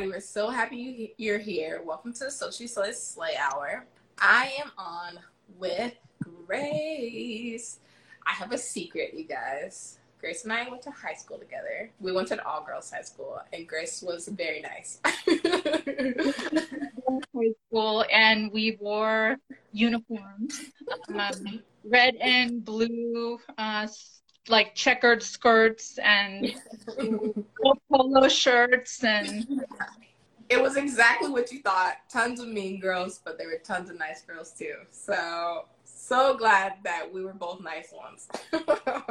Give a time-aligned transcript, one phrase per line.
[0.00, 0.16] everybody.
[0.16, 1.82] We're so happy you're here.
[1.84, 3.84] Welcome to the Social Slay Slay Hour.
[4.18, 5.18] I am on
[5.58, 5.94] with
[6.46, 7.80] Grace.
[8.26, 9.98] I have a secret, you guys.
[10.18, 11.90] Grace and I went to high school together.
[12.00, 15.00] We went to an all girls high school, and Grace was very nice.
[17.34, 19.36] high school, and we wore
[19.72, 20.60] uniforms
[21.14, 23.86] um, red and blue, uh,
[24.48, 26.54] like checkered skirts and
[27.92, 29.46] polo shirts and
[30.48, 31.98] it was exactly what you thought.
[32.10, 34.74] Tons of mean girls, but there were tons of nice girls too.
[34.90, 38.28] So so glad that we were both nice ones.
[38.52, 39.02] yeah,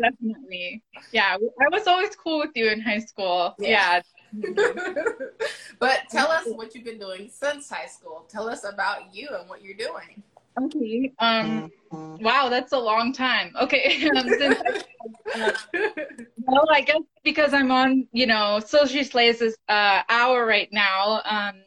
[0.00, 0.82] definitely.
[1.12, 3.56] Yeah, I was always cool with you in high school.
[3.58, 4.02] Yeah.
[4.32, 5.02] yeah.
[5.80, 8.26] but tell us what you've been doing since high school.
[8.28, 10.22] Tell us about you and what you're doing.
[10.60, 11.12] Okay.
[11.18, 11.70] Um.
[12.20, 13.52] Wow, that's a long time.
[13.60, 14.08] Okay.
[14.16, 14.60] um, since,
[15.34, 15.52] uh,
[16.46, 21.22] well, I guess because I'm on, you know, Social Slays this uh, hour right now.
[21.24, 21.62] Um,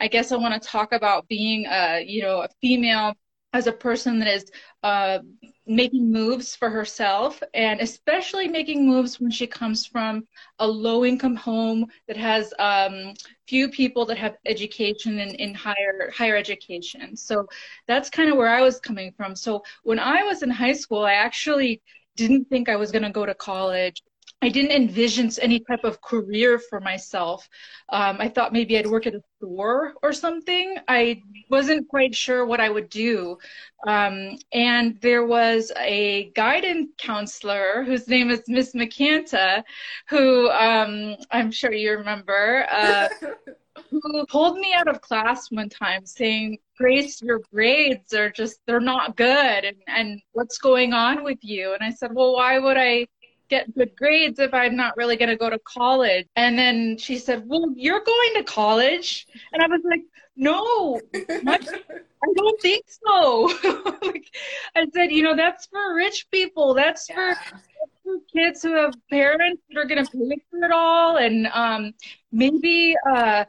[0.00, 3.14] I guess I want to talk about being a, you know, a female
[3.52, 4.50] as a person that is
[4.82, 5.20] uh,
[5.66, 10.26] making moves for herself and especially making moves when she comes from
[10.58, 13.14] a low income home that has um,
[13.46, 17.16] few people that have education in, in higher higher education.
[17.16, 17.46] So
[17.86, 19.36] that's kind of where i was coming from.
[19.36, 21.80] So when i was in high school i actually
[22.16, 24.02] didn't think i was going to go to college
[24.42, 27.48] I didn't envision any type of career for myself.
[27.90, 30.78] Um, I thought maybe I'd work at a store or something.
[30.88, 33.38] I wasn't quite sure what I would do.
[33.86, 39.62] Um, and there was a guidance counselor whose name is Miss McCanta,
[40.08, 43.08] who um, I'm sure you remember, uh,
[43.90, 48.80] who pulled me out of class one time saying, Grace, your grades are just, they're
[48.80, 49.64] not good.
[49.64, 51.74] And, and what's going on with you?
[51.74, 53.06] And I said, well, why would I
[53.52, 56.26] get good grades if I'm not really going to go to college?
[56.36, 59.26] And then she said, Well, you're going to college.
[59.52, 60.02] And I was like,
[60.36, 63.50] No, I don't think so.
[64.02, 64.26] like,
[64.74, 66.74] I said, You know, that's for rich people.
[66.74, 67.34] That's yeah.
[67.34, 67.60] for
[68.02, 71.92] for kids who have parents that are going to pay for it all and um,
[72.32, 73.44] maybe uh,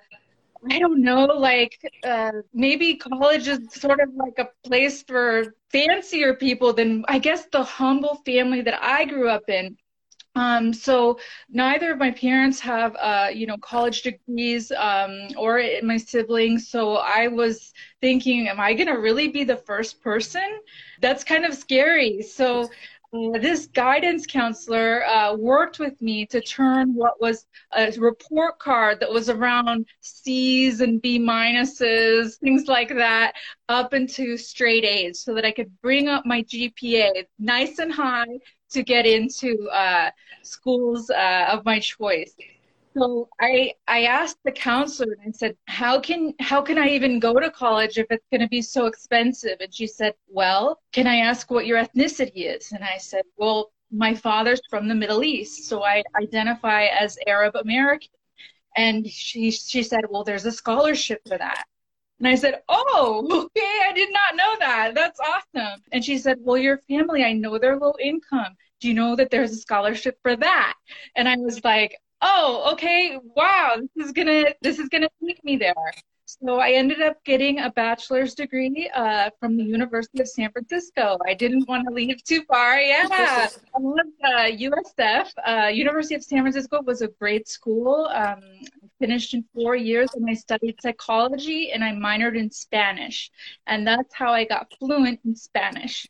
[0.72, 6.36] I don't know, like uh, maybe college is sort of like a place for fancier
[6.36, 9.76] people than I guess the humble family that I grew up in.
[10.36, 15.98] Um, so neither of my parents have, uh, you know, college degrees um, or my
[15.98, 16.70] siblings.
[16.70, 17.72] So I was
[18.02, 20.60] thinking, am I going to really be the first person?
[21.02, 22.24] That's kind of scary.
[22.24, 22.64] So
[23.14, 29.00] uh, this guidance counselor uh, worked with me to turn what was a report card
[29.00, 33.36] that was around C's and B minuses, things like that,
[33.70, 38.40] up into straight A's so that I could bring up my GPA nice and high
[38.74, 40.12] to get into uh,
[40.44, 42.36] schools uh, of my choice.
[42.96, 47.20] So I I asked the counselor and I said, how can how can I even
[47.20, 49.58] go to college if it's going to be so expensive?
[49.62, 52.72] And she said, well, can I ask what your ethnicity is?
[52.72, 57.56] And I said, well, my father's from the Middle East, so I identify as Arab
[57.56, 58.10] American.
[58.78, 61.66] And she she said, well, there's a scholarship for that.
[62.20, 64.94] And I said, Oh, okay, I did not know that.
[64.96, 65.82] That's awesome.
[65.92, 68.56] And she said, Well, your family, I know they're low income.
[68.84, 70.74] Do you know that there's a scholarship for that?
[71.16, 75.56] And I was like, Oh, okay, wow, this is gonna this is gonna take me
[75.56, 75.74] there.
[76.26, 81.18] So I ended up getting a bachelor's degree uh, from the University of San Francisco.
[81.26, 82.78] I didn't want to leave too far.
[82.78, 83.08] Yeah,
[83.74, 85.30] I love uh, USF.
[85.48, 88.10] Uh, University of San Francisco was a great school.
[88.14, 88.42] Um,
[89.00, 93.32] finished in four years and I studied psychology and I minored in Spanish.
[93.68, 96.08] And that's how I got fluent in Spanish.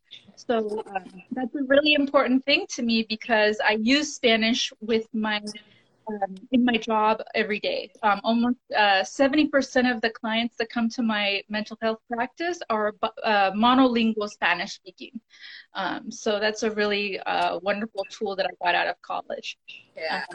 [0.48, 5.42] So um, that's a really important thing to me because I use Spanish with my
[6.08, 7.90] um, in my job every day.
[8.04, 12.94] Um, almost uh, 70% of the clients that come to my mental health practice are
[13.24, 15.20] uh, monolingual Spanish speaking.
[15.76, 19.58] Um, so that's a really uh, wonderful tool that I got out of college.
[19.96, 20.26] Yeah.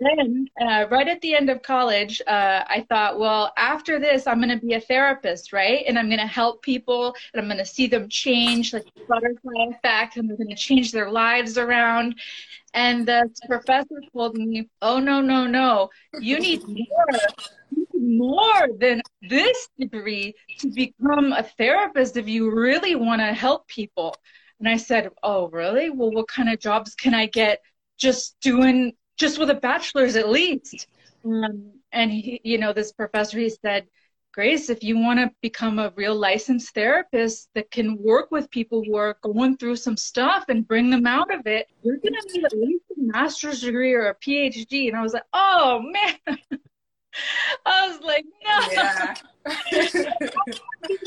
[0.00, 4.40] Then, uh, right at the end of college, uh, I thought, well, after this, I'm
[4.40, 5.84] going to be a therapist, right?
[5.86, 9.66] And I'm going to help people and I'm going to see them change, like butterfly
[9.70, 12.14] effect, and they're going to change their lives around.
[12.72, 15.90] And the professor told me, oh, no, no, no.
[16.18, 17.18] You need more,
[17.92, 24.16] more than this degree to become a therapist if you really want to help people.
[24.60, 25.90] And I said, oh, really?
[25.90, 27.60] Well, what kind of jobs can I get
[27.98, 30.88] just doing just with a bachelor's at least.
[31.24, 33.86] Um, and he, you know, this professor, he said,
[34.32, 38.82] Grace, if you want to become a real licensed therapist that can work with people
[38.82, 42.32] who are going through some stuff and bring them out of it, you're going to
[42.32, 44.88] need at least a master's degree or a PhD.
[44.88, 46.16] And I was like, oh man.
[47.66, 48.60] I was like, no.
[48.72, 49.14] Yeah.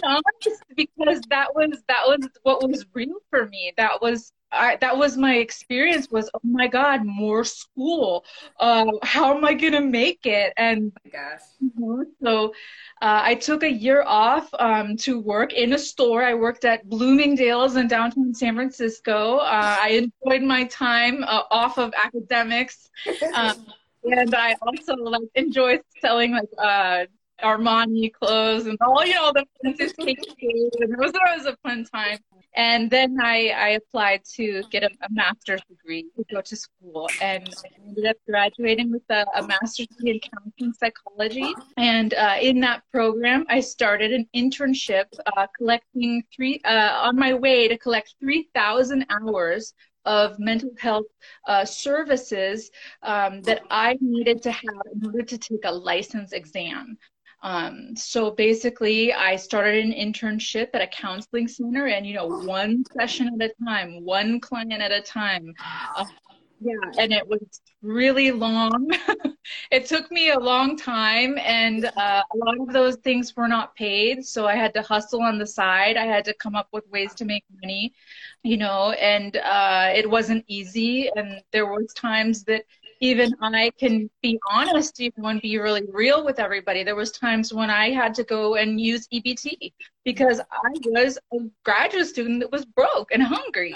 [0.76, 3.74] because that was that was what was real for me.
[3.78, 8.26] That was I, that was my experience was oh my god more school.
[8.60, 10.54] Uh, how am i gonna make it?
[10.58, 11.20] And oh
[11.64, 12.02] mm-hmm.
[12.24, 12.50] so
[13.02, 16.24] uh, i took a year off um, to work in a store.
[16.24, 19.38] I worked at bloomingdale's in downtown san francisco.
[19.38, 22.90] Uh, i enjoyed my time uh, off of academics.
[23.34, 23.66] Um,
[24.04, 27.06] and i also like enjoyed selling like uh,
[27.44, 29.94] Armani clothes and all you know the fancy
[30.38, 32.20] It was, it was a fun time.
[32.56, 37.10] And then I, I applied to get a, a, master's degree to go to school,
[37.20, 41.52] and I ended up graduating with a, a master's degree in counseling psychology.
[41.78, 45.06] And uh, in that program, I started an internship
[45.36, 49.74] uh, collecting three uh, on my way to collect three thousand hours
[50.06, 51.06] of mental health
[51.48, 52.70] uh, services
[53.04, 56.98] um, that I needed to have in order to take a license exam.
[57.44, 62.84] Um, so basically, I started an internship at a counseling center, and you know, one
[62.98, 65.54] session at a time, one client at a time.
[65.96, 66.06] Uh,
[66.66, 68.90] yeah, and it was really long.
[69.72, 73.76] it took me a long time, and uh, a lot of those things were not
[73.76, 75.98] paid, so I had to hustle on the side.
[75.98, 77.94] I had to come up with ways to make money,
[78.44, 81.10] you know, and uh, it wasn't easy.
[81.16, 82.64] And there was times that
[83.04, 86.84] even I can be honest, even and be really real with everybody.
[86.84, 89.74] There was times when I had to go and use EBT
[90.06, 93.76] because I was a graduate student that was broke and hungry.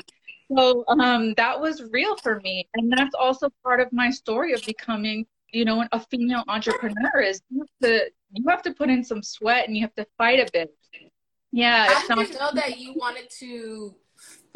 [0.56, 4.63] So um, that was real for me, and that's also part of my story of
[4.65, 7.19] becoming, you know, a female entrepreneur.
[7.19, 10.07] Is you have to you have to put in some sweat and you have to
[10.18, 10.74] fight a bit.
[11.51, 11.88] Yeah.
[12.07, 13.94] How did you know that you wanted to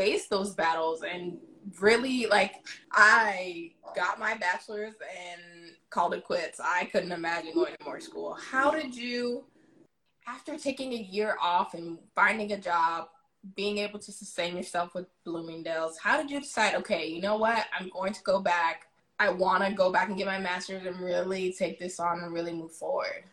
[0.01, 1.37] face those battles and
[1.79, 2.55] really like
[2.91, 4.95] I got my bachelor's
[5.29, 6.59] and called it quits.
[6.59, 8.33] I couldn't imagine going to more school.
[8.33, 9.45] How did you
[10.27, 13.09] after taking a year off and finding a job,
[13.55, 17.65] being able to sustain yourself with Bloomingdale's, how did you decide, okay, you know what?
[17.77, 18.87] I'm going to go back.
[19.19, 22.33] I want to go back and get my master's and really take this on and
[22.33, 23.23] really move forward.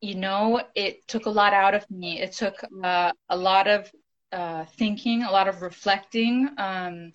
[0.00, 2.20] You know, it took a lot out of me.
[2.20, 3.90] It took uh, a lot of
[4.32, 6.48] uh, thinking, a lot of reflecting.
[6.58, 7.12] Um,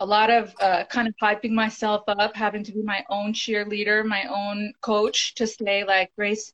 [0.00, 4.04] a lot of uh, kind of hyping myself up, having to be my own cheerleader,
[4.04, 6.52] my own coach to say, like, Grace,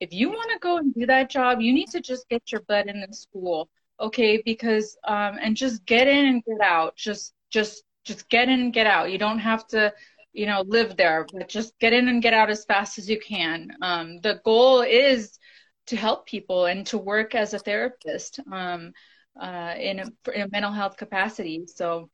[0.00, 2.62] if you want to go and do that job, you need to just get your
[2.62, 3.68] butt in the school,
[4.00, 4.42] okay?
[4.44, 6.96] Because um, and just get in and get out.
[6.96, 9.10] Just just just get in and get out.
[9.10, 9.92] You don't have to,
[10.32, 13.18] you know, live there, but just get in and get out as fast as you
[13.20, 13.70] can.
[13.82, 15.38] Um, the goal is
[15.86, 18.92] to help people and to work as a therapist um,
[19.40, 21.66] uh, in, a, in a mental health capacity.
[21.66, 22.08] So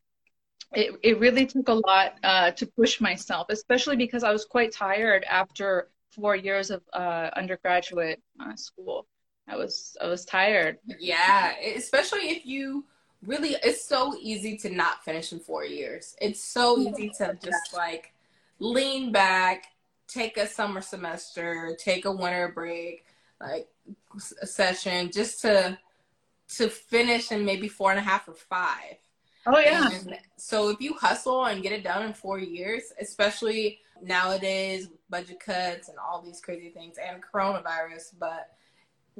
[0.72, 4.72] it, it really took a lot uh, to push myself, especially because I was quite
[4.72, 9.06] tired after four years of uh, undergraduate uh, school.
[9.48, 10.78] I was I was tired.
[10.98, 12.84] Yeah, especially if you
[13.26, 16.14] really, it's so easy to not finish in four years.
[16.20, 18.12] It's so easy to just like
[18.58, 19.64] lean back,
[20.08, 23.04] take a summer semester, take a winter break,
[23.40, 23.68] like
[24.40, 25.78] a session, just to
[26.56, 28.96] to finish in maybe four and a half or five
[29.46, 29.88] Oh yeah.
[29.90, 35.40] And so if you hustle and get it done in four years, especially nowadays, budget
[35.40, 38.50] cuts and all these crazy things and coronavirus, but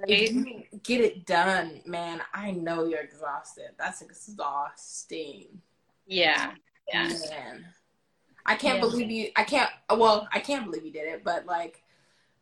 [0.06, 3.70] get it done, man, I know you're exhausted.
[3.78, 5.48] That's exhausting.
[6.06, 6.52] Yeah.
[6.92, 7.08] Yeah.
[7.08, 7.66] Man.
[8.44, 8.80] I can't yeah.
[8.80, 11.82] believe you I can't well, I can't believe you did it, but like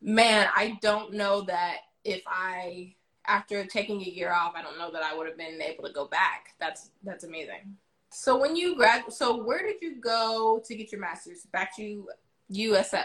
[0.02, 2.94] man, I don't know that if I
[3.30, 5.92] after taking a year off, I don't know that I would have been able to
[5.92, 6.54] go back.
[6.58, 7.76] That's that's amazing.
[8.12, 11.46] So when you grad, so where did you go to get your master's?
[11.52, 12.08] Back to
[12.52, 13.04] USF.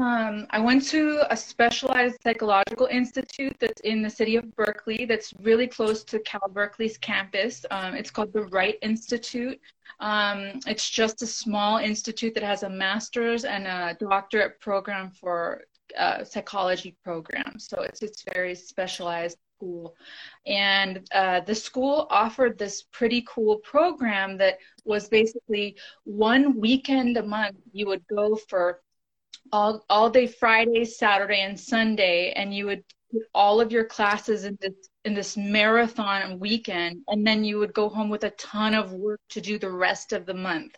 [0.00, 5.04] Um, I went to a specialized psychological institute that's in the city of Berkeley.
[5.04, 7.66] That's really close to Cal Berkeley's campus.
[7.70, 9.60] Um, it's called the Wright Institute.
[10.00, 15.64] Um, it's just a small institute that has a master's and a doctorate program for
[15.98, 17.58] uh, psychology program.
[17.58, 19.94] So it's it's very specialized school,
[20.46, 27.22] and uh, the school offered this pretty cool program that was basically one weekend a
[27.22, 27.56] month.
[27.72, 28.80] You would go for
[29.52, 34.44] all all day Friday, Saturday, and Sunday, and you would put all of your classes
[34.44, 38.74] in this in this marathon weekend, and then you would go home with a ton
[38.74, 40.76] of work to do the rest of the month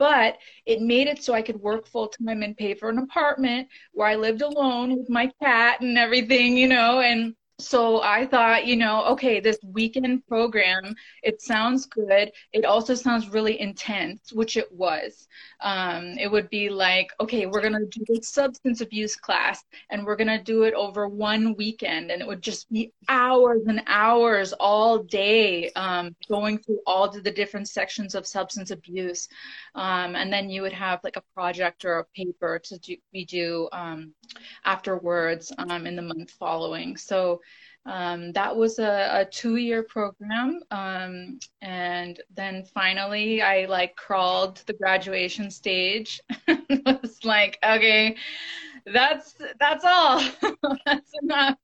[0.00, 3.68] but it made it so I could work full time and pay for an apartment
[3.92, 8.66] where I lived alone with my cat and everything, you know, and so I thought,
[8.66, 12.32] you know, okay, this weekend program, it sounds good.
[12.52, 15.28] It also sounds really intense, which it was.
[15.60, 20.04] Um, it would be like, okay, we're going to do this substance abuse class and
[20.04, 22.10] we're going to do it over one weekend.
[22.10, 27.30] And it would just be hours and hours all day um, going through all the
[27.30, 29.28] different sections of substance abuse.
[29.74, 33.24] Um, and then you would have like a project or a paper to do, we
[33.24, 34.14] do um,
[34.64, 36.96] afterwards um, in the month following.
[36.96, 37.40] So
[37.90, 44.66] um, that was a, a two-year program, um, and then finally I like crawled to
[44.66, 46.20] the graduation stage.
[46.86, 48.16] was like, okay,
[48.86, 50.22] that's that's all.
[50.86, 51.58] that's enough.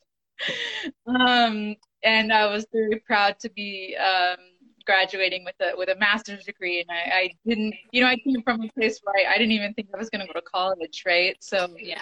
[1.06, 4.38] Um, and I was very proud to be um,
[4.86, 8.42] graduating with a with a master's degree and I, I didn't you know I came
[8.42, 11.02] from a place where I, I didn't even think I was gonna go to college
[11.06, 11.36] right?
[11.40, 11.98] So yeah.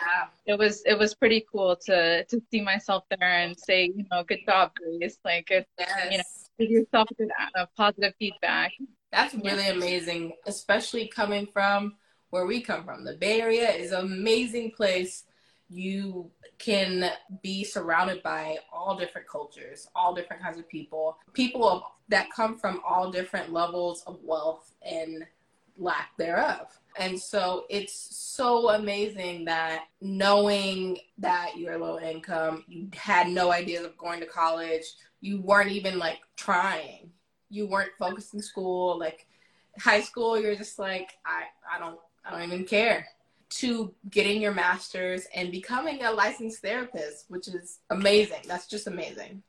[0.47, 4.23] it was it was pretty cool to to see myself there and say you know
[4.25, 5.19] good job Grace.
[5.25, 6.11] Like it's yes.
[6.11, 6.25] you know
[6.59, 8.73] give yourself good uh, positive feedback.
[9.11, 11.95] That's really amazing especially coming from
[12.31, 13.05] where we come from.
[13.05, 15.25] The Bay Area is an amazing place
[15.75, 17.11] you can
[17.43, 22.81] be surrounded by all different cultures, all different kinds of people, people that come from
[22.87, 25.27] all different levels of wealth and
[25.77, 26.79] lack thereof.
[26.97, 33.85] And so it's so amazing that knowing that you're low income, you had no ideas
[33.85, 34.85] of going to college,
[35.21, 37.11] you weren't even like trying,
[37.51, 39.27] you weren't focused in school, like
[39.81, 43.09] high school, you're just like, I, I don't, I don't even care
[43.59, 48.43] to getting your master's and becoming a licensed therapist, which is amazing.
[48.47, 49.43] That's just amazing.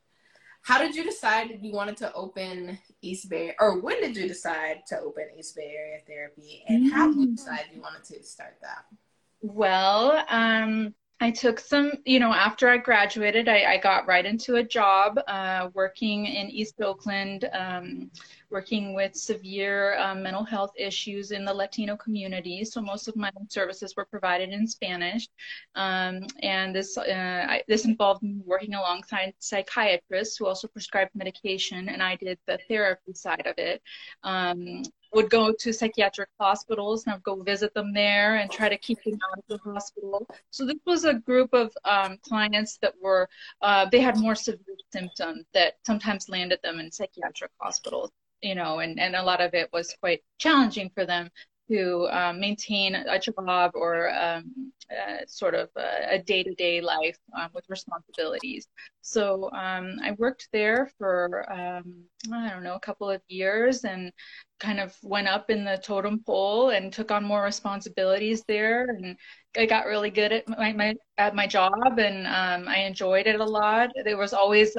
[0.62, 4.82] How did you decide you wanted to open East Bay, or when did you decide
[4.88, 7.36] to open East Bay Area Therapy, and how did you mm.
[7.36, 8.84] decide you wanted to start that?
[9.42, 14.56] Well, um, I took some, you know, after I graduated, I, I got right into
[14.56, 18.10] a job uh, working in East Oakland, um,
[18.50, 22.64] working with severe um, mental health issues in the Latino community.
[22.64, 25.28] So most of my services were provided in Spanish,
[25.74, 32.02] um, and this uh, I, this involved working alongside psychiatrists who also prescribed medication, and
[32.02, 33.82] I did the therapy side of it.
[34.22, 34.82] Um,
[35.16, 39.02] would go to psychiatric hospitals and I'd go visit them there and try to keep
[39.02, 40.26] them out of the hospital.
[40.50, 43.28] So this was a group of um, clients that were,
[43.62, 48.10] uh, they had more severe symptoms that sometimes landed them in psychiatric hospitals,
[48.42, 51.30] you know, and, and a lot of it was quite challenging for them
[51.70, 57.64] to um, maintain a job or um, uh, sort of a, day-to-day life um, with
[57.68, 58.68] responsibilities.
[59.02, 64.12] So um, I worked there for um, I don't know a couple of years and
[64.60, 69.16] kind of went up in the totem pole and took on more responsibilities there and
[69.56, 73.40] I got really good at my, my at my job and um, I enjoyed it
[73.40, 73.90] a lot.
[74.04, 74.76] There was always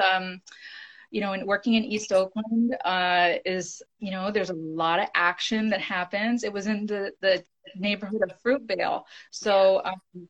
[1.12, 5.08] you know, and working in East Oakland uh, is, you know, there's a lot of
[5.16, 6.44] action that happens.
[6.44, 7.44] It was in the, the
[7.76, 9.04] neighborhood of Fruitvale.
[9.32, 10.30] So, um,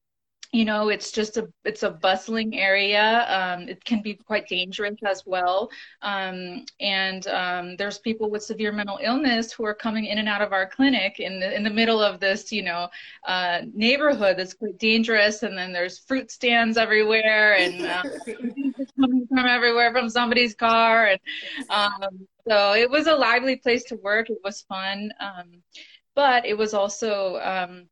[0.51, 3.25] you know it's just a it's a bustling area.
[3.27, 5.69] Um, it can be quite dangerous as well.
[6.01, 10.41] Um, and um, there's people with severe mental illness who are coming in and out
[10.41, 12.87] of our clinic in the in the middle of this you know
[13.27, 15.43] uh, neighborhood that's quite dangerous.
[15.43, 18.03] And then there's fruit stands everywhere and uh,
[18.99, 21.07] coming from everywhere from somebody's car.
[21.07, 21.19] And
[21.69, 24.29] um, so it was a lively place to work.
[24.29, 25.11] It was fun.
[25.19, 25.61] Um,
[26.15, 27.87] but it was also um,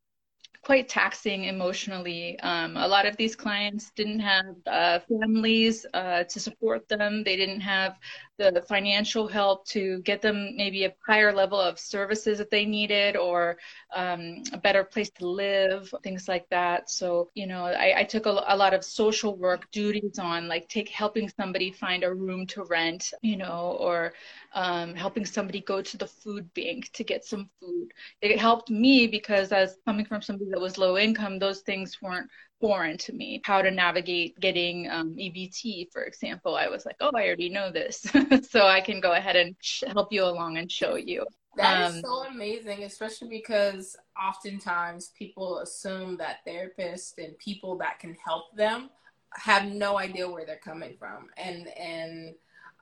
[0.66, 2.40] quite taxing emotionally.
[2.40, 7.24] Um, a lot of these clients didn't have uh, families uh, to support them.
[7.24, 8.00] They didn't have
[8.38, 13.16] the financial help to get them maybe a higher level of services that they needed
[13.16, 13.58] or
[13.96, 16.90] um, a better place to live, things like that.
[16.90, 20.68] So, you know, I, I took a, a, lot of social work duties on, like
[20.68, 24.14] take helping somebody find a room to rent, you know, or
[24.54, 27.92] um, helping somebody go to the food bank to get some food.
[28.22, 32.30] It helped me because as coming from somebody that was low income, those things weren't
[32.60, 33.42] foreign to me.
[33.44, 36.56] How to navigate getting um, EBT, for example.
[36.56, 38.06] I was like, oh, I already know this.
[38.50, 41.26] so I can go ahead and sh- help you along and show you.
[41.58, 48.00] That um, is so amazing, especially because oftentimes people assume that therapists and people that
[48.00, 48.90] can help them
[49.34, 52.36] have no idea where they're coming from and and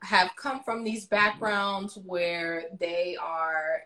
[0.04, 3.82] have come from these backgrounds where they are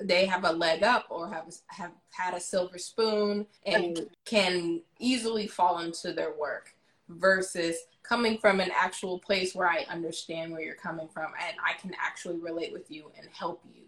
[0.00, 5.46] they have a leg up or have have had a silver spoon and can easily
[5.46, 6.74] fall into their work
[7.08, 11.80] versus coming from an actual place where I understand where you're coming from and I
[11.80, 13.82] can actually relate with you and help you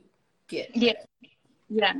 [0.48, 0.92] get yeah
[1.70, 1.94] Yeah,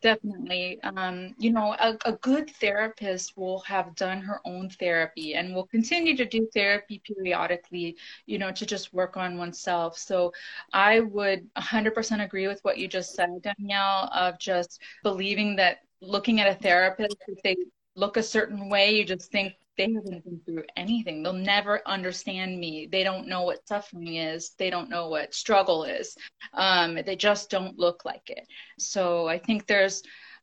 [0.00, 0.80] definitely.
[0.82, 5.66] Um, you know, a, a good therapist will have done her own therapy and will
[5.66, 7.96] continue to do therapy periodically,
[8.26, 9.98] you know, to just work on oneself.
[9.98, 10.32] So
[10.72, 16.40] I would 100% agree with what you just said, Danielle, of just believing that looking
[16.40, 17.56] at a therapist, if they
[17.96, 21.22] look a certain way, you just think they haven't been through anything.
[21.22, 22.88] They'll never understand me.
[22.90, 24.50] They don't know what suffering is.
[24.58, 26.16] They don't know what struggle is.
[26.52, 28.46] Um, they just don't look like it.
[28.78, 30.02] So I think there's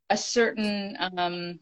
[0.10, 1.60] a certain um,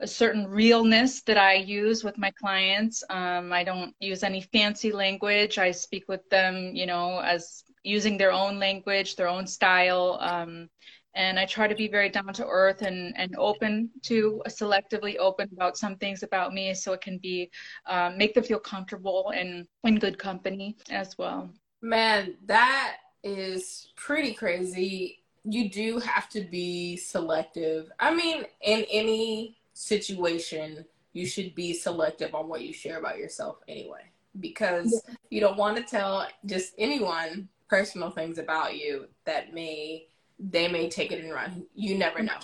[0.00, 3.04] a certain realness that I use with my clients.
[3.10, 5.56] Um, I don't use any fancy language.
[5.58, 10.18] I speak with them, you know, as using their own language, their own style.
[10.20, 10.68] Um,
[11.14, 15.48] and I try to be very down to earth and, and open to selectively open
[15.52, 17.50] about some things about me so it can be
[17.86, 21.50] um, make them feel comfortable and in good company as well.
[21.82, 25.22] Man, that is pretty crazy.
[25.44, 27.90] You do have to be selective.
[28.00, 33.58] I mean, in any situation, you should be selective on what you share about yourself
[33.68, 34.02] anyway,
[34.40, 35.14] because yeah.
[35.30, 40.06] you don't want to tell just anyone personal things about you that may
[40.38, 41.66] they may take it and run.
[41.74, 42.38] You never know.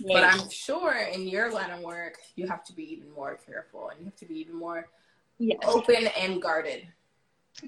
[0.00, 0.14] Yeah.
[0.14, 3.90] But I'm sure in your line of work, you have to be even more careful
[3.90, 4.88] and you have to be even more
[5.38, 5.58] yes.
[5.64, 6.86] open and guarded.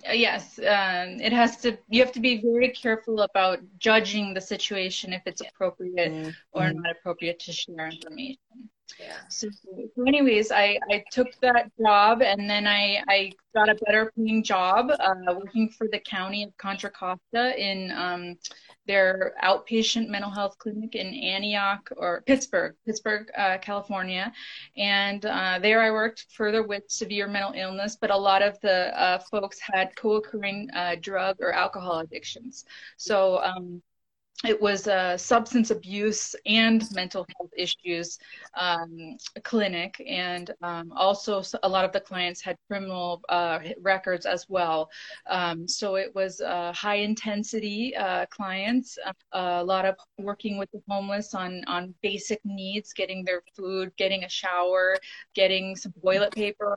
[0.08, 1.76] Uh, yes, um, it has to.
[1.88, 6.30] You have to be very careful about judging the situation if it's appropriate mm-hmm.
[6.52, 8.38] or not appropriate to share information.
[8.98, 9.18] Yeah.
[9.28, 14.12] So, so, anyways, I, I took that job and then I, I got a better
[14.16, 18.36] paying job uh, working for the county of Contra Costa in um,
[18.86, 24.32] their outpatient mental health clinic in Antioch or Pittsburg, Pittsburg, uh, California.
[24.76, 28.98] And uh, there I worked further with severe mental illness, but a lot of the
[29.00, 32.64] uh, folks had co occurring uh, drug or alcohol addictions.
[32.96, 33.82] So, um,
[34.44, 38.18] it was a substance abuse and mental health issues
[38.58, 44.46] um, clinic, and um, also a lot of the clients had criminal uh, records as
[44.48, 44.90] well.
[45.28, 50.70] Um, so it was uh, high intensity uh, clients, uh, a lot of working with
[50.72, 54.96] the homeless on on basic needs, getting their food, getting a shower,
[55.34, 56.74] getting some toilet paper,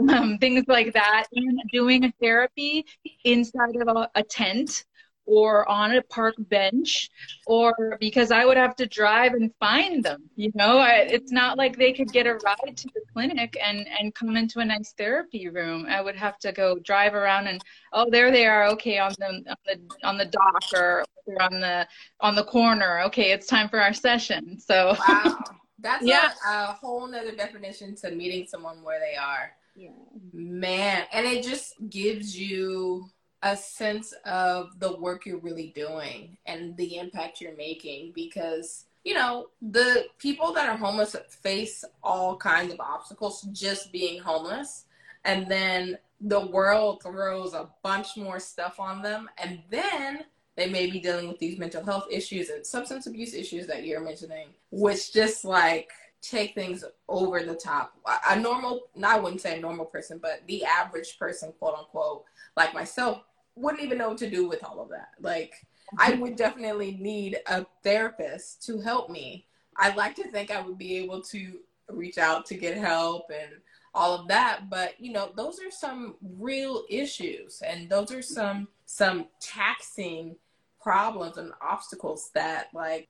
[0.08, 2.86] um, things like that, and doing a therapy
[3.24, 4.84] inside of a, a tent
[5.28, 7.10] or on a park bench
[7.46, 10.22] or because I would have to drive and find them.
[10.36, 13.86] You know, I, it's not like they could get a ride to the clinic and,
[14.00, 15.86] and come into a nice therapy room.
[15.86, 17.62] I would have to go drive around and,
[17.92, 18.68] oh, there they are.
[18.68, 18.98] Okay.
[18.98, 21.04] On the, on the, on the dock or
[21.40, 21.86] on the,
[22.20, 23.00] on the corner.
[23.02, 23.30] Okay.
[23.32, 24.58] It's time for our session.
[24.58, 25.38] So, wow.
[25.80, 26.32] That's yeah.
[26.48, 29.52] a, a whole nother definition to meeting someone where they are.
[29.76, 29.90] Yeah.
[30.32, 31.04] Man.
[31.12, 33.10] And it just gives you,
[33.42, 39.14] a sense of the work you're really doing and the impact you're making because you
[39.14, 44.84] know the people that are homeless face all kinds of obstacles just being homeless.
[45.24, 49.28] And then the world throws a bunch more stuff on them.
[49.38, 50.24] And then
[50.56, 54.00] they may be dealing with these mental health issues and substance abuse issues that you're
[54.00, 57.94] mentioning which just like take things over the top.
[58.28, 62.24] A normal i wouldn't say a normal person but the average person quote unquote
[62.56, 63.22] like myself
[63.58, 65.10] wouldn't even know what to do with all of that.
[65.20, 65.54] Like,
[65.98, 66.20] I mm-hmm.
[66.22, 69.46] would definitely need a therapist to help me.
[69.76, 73.52] I like to think I would be able to reach out to get help and
[73.94, 78.68] all of that, but you know, those are some real issues and those are some
[78.86, 80.36] some taxing
[80.80, 83.08] problems and obstacles that like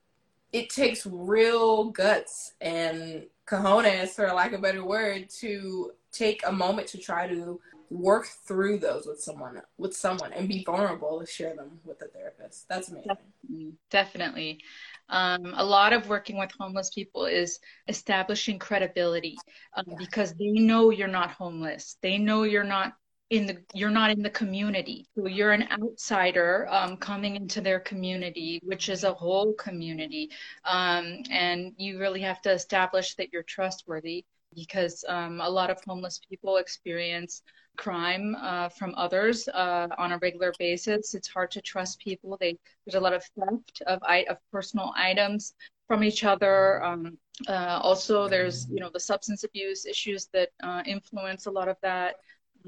[0.52, 6.52] it takes real guts and cojones for lack of a better word to take a
[6.52, 11.26] moment to try to work through those with someone with someone and be vulnerable to
[11.26, 12.68] share them with a the therapist.
[12.68, 13.76] That's amazing.
[13.90, 14.60] Definitely.
[15.08, 19.36] Um, a lot of working with homeless people is establishing credibility
[19.74, 19.96] um, yeah.
[19.98, 21.96] because they know you're not homeless.
[22.02, 22.94] They know you're not
[23.30, 25.06] in the you're not in the community.
[25.14, 30.30] So you're an outsider um, coming into their community which is a whole community.
[30.64, 34.24] Um, and you really have to establish that you're trustworthy
[34.54, 37.42] because um, a lot of homeless people experience
[37.78, 41.14] crime uh, from others uh, on a regular basis.
[41.14, 42.36] It's hard to trust people.
[42.38, 45.54] They, there's a lot of theft of, of personal items
[45.86, 46.84] from each other.
[46.84, 47.16] Um,
[47.48, 51.76] uh, also, there's you know the substance abuse issues that uh, influence a lot of
[51.82, 52.16] that.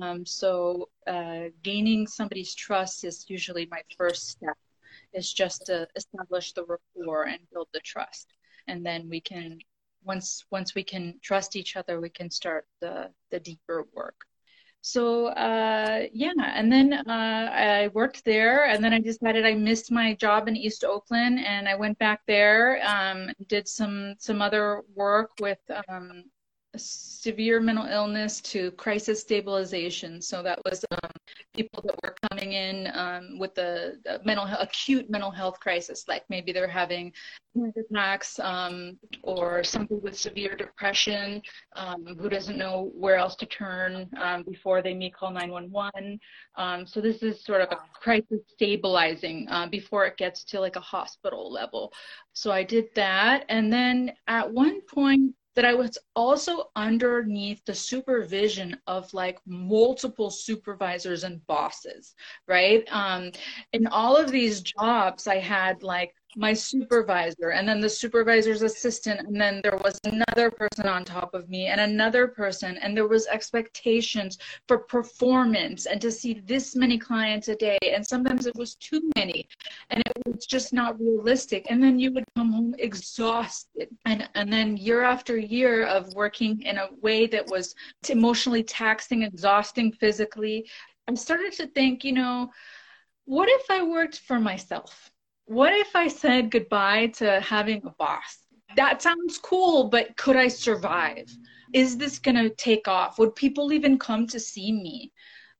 [0.01, 4.57] Um, so uh, gaining somebody's trust is usually my first step.
[5.13, 8.33] Is just to establish the rapport and build the trust,
[8.69, 9.59] and then we can
[10.05, 14.30] once once we can trust each other, we can start the the deeper work.
[14.83, 19.93] So uh, yeah, and then uh, I worked there, and then I decided I missed
[19.93, 24.83] my job in East Oakland, and I went back there, um, did some some other
[24.95, 26.25] work with um,
[26.77, 30.23] severe mental illness to crisis stabilization.
[30.23, 31.11] So that was um,
[31.55, 36.23] people that were coming in um, with a, a, mental acute mental health crisis, like
[36.29, 37.13] maybe they're having
[37.77, 41.43] attacks um, or somebody with severe depression
[41.75, 46.21] um, who doesn't know where else to turn um, before they may call 911.
[46.57, 50.77] Um, so this is sort of a crisis stabilizing uh, before it gets to like
[50.77, 51.93] a hospital level.
[52.33, 57.75] So I did that, and then at one point that I was also underneath the
[57.75, 62.15] supervision of like multiple supervisors and bosses,
[62.47, 62.85] right?
[62.91, 63.33] Um,
[63.73, 69.21] in all of these jobs, I had like my supervisor and then the supervisor's assistant
[69.21, 73.09] and then there was another person on top of me and another person and there
[73.09, 74.39] was expectations
[74.69, 79.11] for performance and to see this many clients a day and sometimes it was too
[79.17, 79.49] many
[79.91, 81.67] and it was just not realistic.
[81.69, 86.63] And then you would come home exhausted and and then year after year of working
[86.63, 87.75] in a way that was
[88.09, 90.69] emotionally taxing exhausting physically
[91.09, 92.51] i started to think you know
[93.25, 95.11] what if i worked for myself
[95.51, 98.39] what if I said goodbye to having a boss?
[98.77, 101.27] That sounds cool, but could I survive?
[101.73, 103.19] Is this going to take off?
[103.19, 105.11] Would people even come to see me?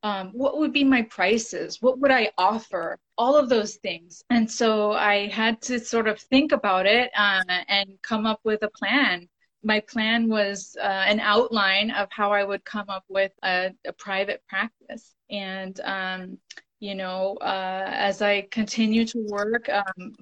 [0.05, 1.79] Um, what would be my prices?
[1.81, 3.01] What would I offer?
[3.19, 4.23] All of those things.
[4.31, 8.63] And so I had to sort of think about it uh, and come up with
[8.63, 9.29] a plan.
[9.65, 13.93] My plan was uh, an outline of how I would come up with a, a
[13.95, 15.17] private practice.
[15.31, 16.39] And um,
[16.81, 20.17] you know, uh, as I continue to work, um,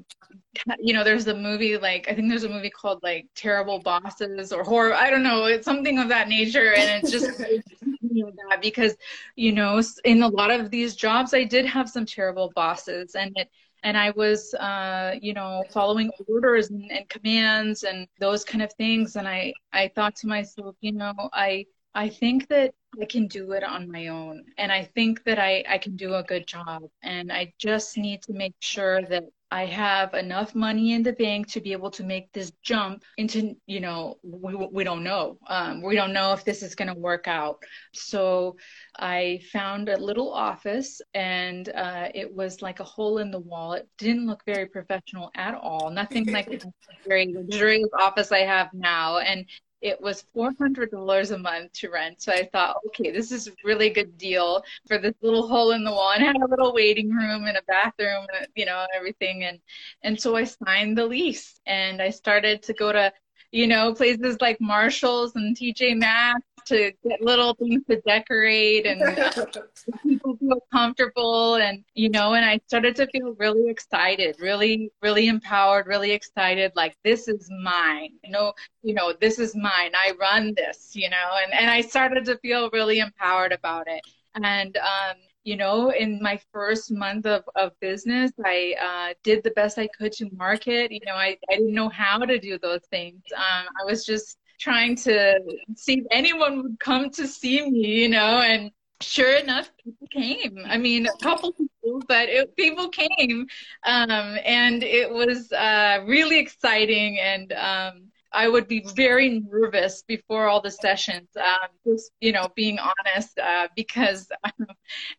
[0.79, 4.53] you know, there's a movie like I think there's a movie called like Terrible Bosses
[4.53, 4.95] or Horror.
[4.95, 8.97] I don't know, it's something of that nature, and it's just that because
[9.37, 13.33] you know, in a lot of these jobs, I did have some terrible bosses, and
[13.37, 13.49] it
[13.85, 18.73] and I was, uh, you know, following orders and, and commands and those kind of
[18.75, 21.67] things, and I I thought to myself, you know, I
[21.99, 24.45] I think that I can do it on my own.
[24.57, 26.85] And I think that I, I can do a good job.
[27.03, 31.49] And I just need to make sure that I have enough money in the bank
[31.49, 35.39] to be able to make this jump into, you know, we, we don't know.
[35.49, 37.65] Um, we don't know if this is going to work out.
[37.93, 38.57] So
[38.97, 43.73] I found a little office and uh, it was like a hole in the wall.
[43.73, 45.91] It didn't look very professional at all.
[45.91, 46.73] Nothing like the
[47.09, 49.19] very luxurious office I have now.
[49.19, 49.47] And
[49.81, 52.21] it was $400 a month to rent.
[52.21, 55.85] So I thought, okay, this is a really good deal for this little hole in
[55.85, 59.45] the wall and I had a little waiting room and a bathroom, you know, everything.
[59.45, 59.61] And,
[60.03, 63.13] and so I signed the lease and I started to go to,
[63.51, 69.01] you know, places like Marshall's and TJ Maxx to get little things to decorate and
[70.03, 75.29] people feel comfortable and you know and i started to feel really excited really really
[75.29, 80.13] empowered really excited like this is mine you know you know this is mine i
[80.21, 84.03] run this you know and and i started to feel really empowered about it.
[84.35, 85.17] And um
[85.49, 89.89] you know, in my first month of, of business, I uh, did the best I
[89.97, 90.93] could to market.
[90.93, 93.23] You know, I, I didn't know how to do those things.
[93.35, 95.41] Um, I was just trying to
[95.75, 100.59] see if anyone would come to see me, you know, and sure enough, people came.
[100.67, 103.47] I mean, a couple people, but it, people came.
[103.87, 107.21] Um, and it was uh, really exciting.
[107.21, 107.95] And um,
[108.33, 113.39] I would be very nervous before all the sessions, um, just, you know, being honest,
[113.39, 114.67] uh, because um,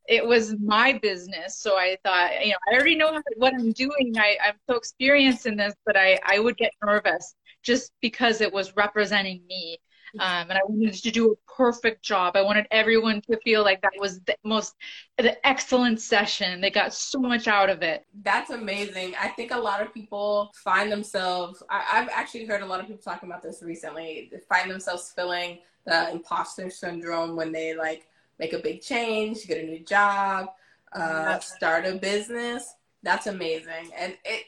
[0.08, 1.60] it was my business.
[1.60, 4.13] So I thought, you know, I already know what I'm doing.
[4.17, 8.54] I, I'm so experienced in this, but I, I would get nervous just because it
[8.54, 9.80] was representing me.
[10.17, 12.36] Um, and I wanted to do a perfect job.
[12.36, 14.76] I wanted everyone to feel like that was the most,
[15.17, 16.62] the excellent session.
[16.62, 18.06] They got so much out of it.
[18.24, 19.13] That's amazing.
[19.19, 22.88] I think a lot of people find themselves, I, have actually heard a lot of
[22.88, 28.08] people talking about this recently, they find themselves feeling the imposter syndrome when they like
[28.39, 30.48] make a big change, get a new job,
[30.93, 32.76] uh, start a business.
[33.04, 33.91] That's amazing.
[33.98, 34.45] And it,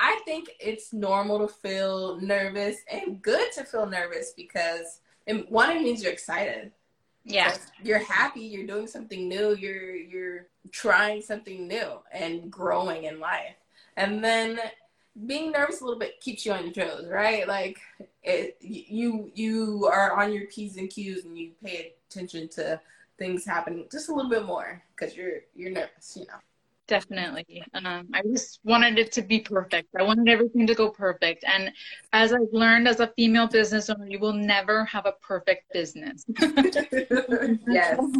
[0.00, 5.70] I think it's normal to feel nervous and good to feel nervous because it, one,
[5.70, 6.72] it means you're excited.
[7.24, 7.52] Yeah.
[7.52, 13.20] So you're happy, you're doing something new, you're you're trying something new and growing in
[13.20, 13.56] life.
[13.96, 14.58] And then
[15.26, 17.46] being nervous a little bit keeps you on your toes, right?
[17.46, 17.78] Like
[18.22, 22.80] it, you you are on your p's and q's and you pay attention to
[23.18, 26.38] things happening just a little bit more because you're you're nervous, you know
[26.90, 27.62] definitely.
[27.72, 29.88] Um, I just wanted it to be perfect.
[29.98, 31.44] I wanted everything to go perfect.
[31.46, 31.72] And
[32.12, 36.26] as I've learned as a female business owner, you will never have a perfect business.
[37.68, 37.98] yes.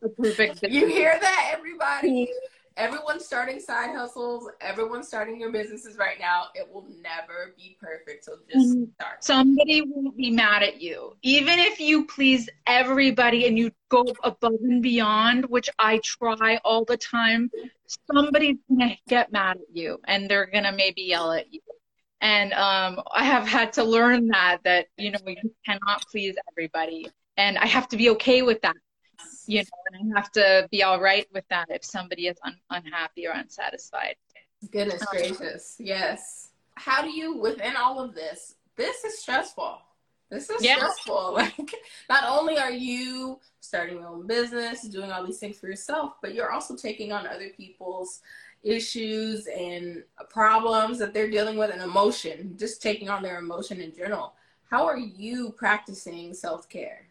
[0.00, 0.62] A perfect.
[0.62, 2.30] You hear that, everybody?
[2.78, 4.48] Everyone's starting side hustles.
[4.60, 6.44] Everyone's starting their businesses right now.
[6.54, 8.24] It will never be perfect.
[8.24, 9.24] So just start.
[9.24, 11.16] Somebody will be mad at you.
[11.22, 16.84] Even if you please everybody and you go above and beyond, which I try all
[16.84, 17.50] the time,
[18.08, 21.60] somebody's going to get mad at you and they're going to maybe yell at you.
[22.20, 27.08] And um, I have had to learn that, that, you know, you cannot please everybody.
[27.36, 28.76] And I have to be okay with that
[29.48, 32.56] you know, and I have to be all right with that if somebody is un-
[32.70, 34.16] unhappy or unsatisfied.
[34.70, 36.48] Goodness um, gracious, yes.
[36.74, 39.80] How do you, within all of this, this is stressful.
[40.30, 40.76] This is yeah.
[40.76, 41.32] stressful.
[41.34, 41.74] Like,
[42.08, 46.34] not only are you starting your own business, doing all these things for yourself, but
[46.34, 48.20] you're also taking on other people's
[48.62, 53.94] issues and problems that they're dealing with and emotion, just taking on their emotion in
[53.94, 54.34] general.
[54.70, 57.07] How are you practicing self care?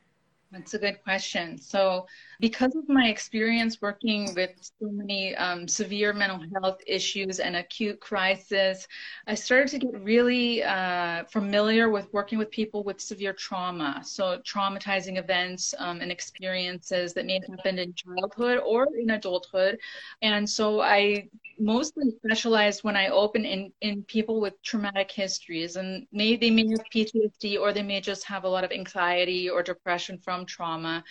[0.52, 1.58] That's a good question.
[1.58, 2.08] So,
[2.40, 8.00] because of my experience working with so many um, severe mental health issues and acute
[8.00, 8.88] crisis,
[9.28, 14.02] I started to get really uh, familiar with working with people with severe trauma.
[14.06, 19.78] So, traumatizing events um, and experiences that may have happened in childhood or in adulthood.
[20.22, 21.28] And so, I
[21.60, 26.68] mostly specialized when I open in, in people with traumatic histories, and may, they may
[26.70, 31.04] have PTSD or they may just have a lot of anxiety or depression from trauma.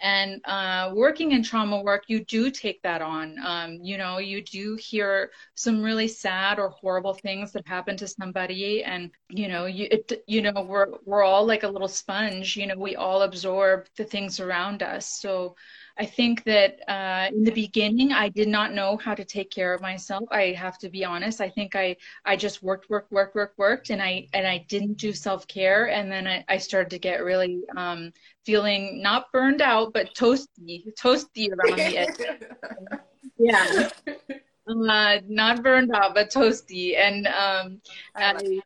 [0.00, 3.36] And uh, working in trauma work, you do take that on.
[3.44, 8.08] Um, you know, you do hear some really sad or horrible things that happen to
[8.08, 12.56] somebody, and you know, you it, you know, we're we're all like a little sponge.
[12.56, 15.06] You know, we all absorb the things around us.
[15.06, 15.56] So
[15.96, 19.72] I think that uh, in the beginning, I did not know how to take care
[19.72, 20.24] of myself.
[20.32, 21.40] I have to be honest.
[21.40, 24.94] I think I I just worked, worked, worked, worked, worked, and I and I didn't
[24.94, 25.90] do self care.
[25.90, 28.12] And then I, I started to get really um,
[28.44, 33.00] feeling not burned out, but toasty, toasty around the edge.
[33.38, 33.90] yeah.
[34.66, 36.96] Uh, not burned out, but toasty.
[36.96, 37.82] And um,
[38.14, 38.60] I, I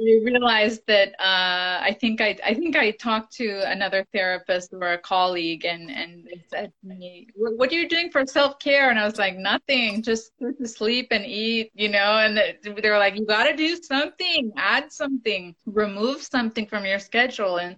[0.00, 4.92] you realized that uh, I think I I think I talked to another therapist or
[4.94, 8.90] a colleague and and they said to me, "What are you doing for self care?"
[8.90, 10.32] And I was like, "Nothing, just
[10.64, 12.18] sleep and eat," you know.
[12.18, 16.98] And they were like, "You got to do something, add something, remove something from your
[16.98, 17.76] schedule." And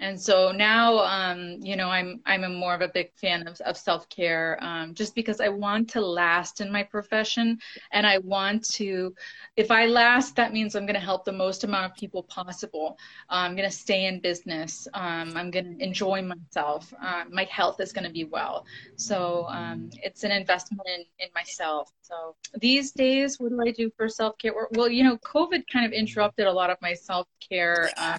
[0.00, 3.60] and so now, um, you know, I'm I'm a more of a big fan of,
[3.62, 7.58] of self care, um, just because I want to last in my profession,
[7.90, 9.14] and I want to.
[9.56, 12.96] If I last, that means I'm going to help the most amount of people possible.
[13.28, 14.86] Uh, I'm going to stay in business.
[14.94, 16.94] Um, I'm going to enjoy myself.
[17.02, 18.64] Uh, my health is going to be well.
[18.94, 21.90] So um, it's an investment in, in myself.
[22.02, 24.52] So these days, what do I do for self care?
[24.72, 27.90] Well, you know, COVID kind of interrupted a lot of my self care.
[27.96, 28.18] Uh,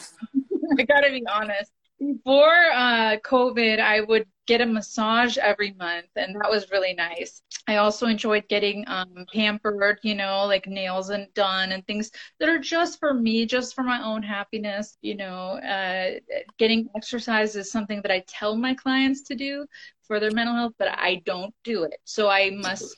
[0.77, 1.71] I gotta be honest.
[1.99, 7.41] Before uh, COVID, I would get a massage every month, and that was really nice.
[7.67, 12.47] I also enjoyed getting um, pampered, you know, like nails and done and things that
[12.47, 14.97] are just for me, just for my own happiness.
[15.01, 16.19] You know, uh,
[16.57, 19.65] getting exercise is something that I tell my clients to do
[20.03, 21.99] for their mental health, but I don't do it.
[22.05, 22.95] So I must.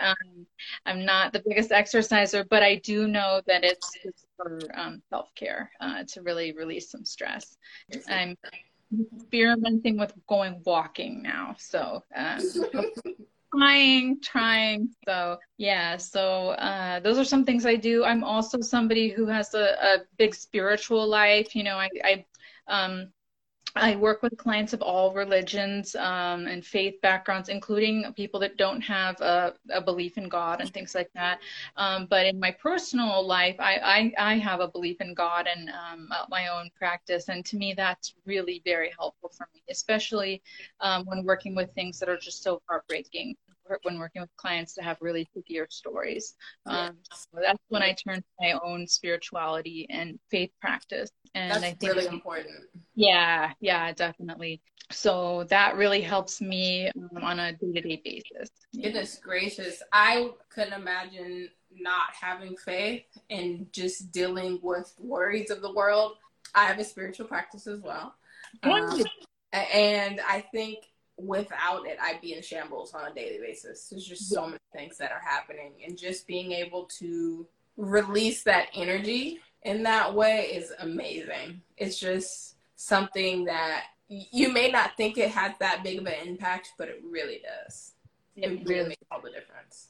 [0.00, 0.46] Um,
[0.86, 5.34] I'm not the biggest exerciser, but I do know that it's, it's for um, self
[5.34, 7.56] care uh, to really release some stress.
[8.08, 8.36] I'm
[9.16, 12.40] experimenting with going walking now, so um,
[13.54, 14.88] trying, trying.
[15.06, 18.04] So yeah, so uh, those are some things I do.
[18.04, 21.54] I'm also somebody who has a, a big spiritual life.
[21.54, 22.24] You know, I, I
[22.68, 23.08] um,
[23.74, 28.82] I work with clients of all religions um, and faith backgrounds, including people that don't
[28.82, 31.40] have a, a belief in God and things like that.
[31.76, 35.70] Um, but in my personal life, I, I, I, have a belief in God and
[35.70, 37.28] um, my own practice.
[37.28, 40.42] And to me, that's really very helpful for me, especially
[40.80, 43.36] um, when working with things that are just so heartbreaking
[43.82, 46.34] when working with clients to have really severe stories.
[46.66, 51.10] Um, so that's when I turn to my own spirituality and faith practice.
[51.34, 52.66] And that's I think really important.
[52.94, 54.60] Yeah, yeah, definitely.
[54.90, 58.50] So that really helps me um, on a day-to-day basis.
[58.74, 61.48] Goodness gracious, I couldn't imagine
[61.80, 66.16] not having faith and just dealing with worries of the world.
[66.54, 68.14] I have a spiritual practice as well.
[68.62, 69.02] Um,
[69.52, 70.78] and I think
[71.16, 73.88] without it, I'd be in shambles on a daily basis.
[73.88, 77.46] There's just so many things that are happening, and just being able to
[77.76, 81.62] release that energy in that way is amazing.
[81.76, 86.72] It's just something that you may not think it has that big of an impact,
[86.76, 87.92] but it really does.
[88.36, 89.88] It, really makes all the difference.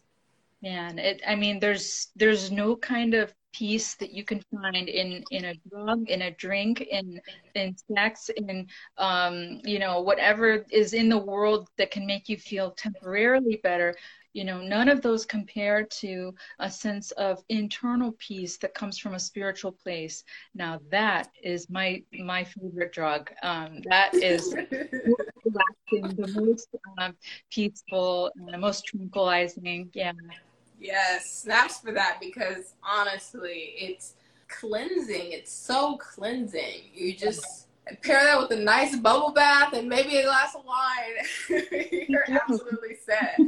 [0.63, 1.23] Man, it.
[1.27, 5.55] I mean, there's there's no kind of peace that you can find in in a
[5.71, 7.21] drug in a drink in
[7.55, 8.67] in sex in
[8.99, 13.95] um you know whatever is in the world that can make you feel temporarily better.
[14.33, 19.15] You know none of those compare to a sense of internal peace that comes from
[19.15, 20.25] a spiritual place.
[20.55, 23.31] Now that is my my favorite drug.
[23.43, 24.51] Um, that is
[25.93, 27.15] the most um,
[27.51, 29.91] peaceful and the most tranquilizing.
[29.93, 30.13] Yeah
[30.83, 34.15] yes snaps for that because honestly it's
[34.49, 37.69] cleansing it's so cleansing you just
[38.03, 41.63] pair that with a nice bubble bath and maybe a glass of wine
[42.09, 43.39] you're absolutely set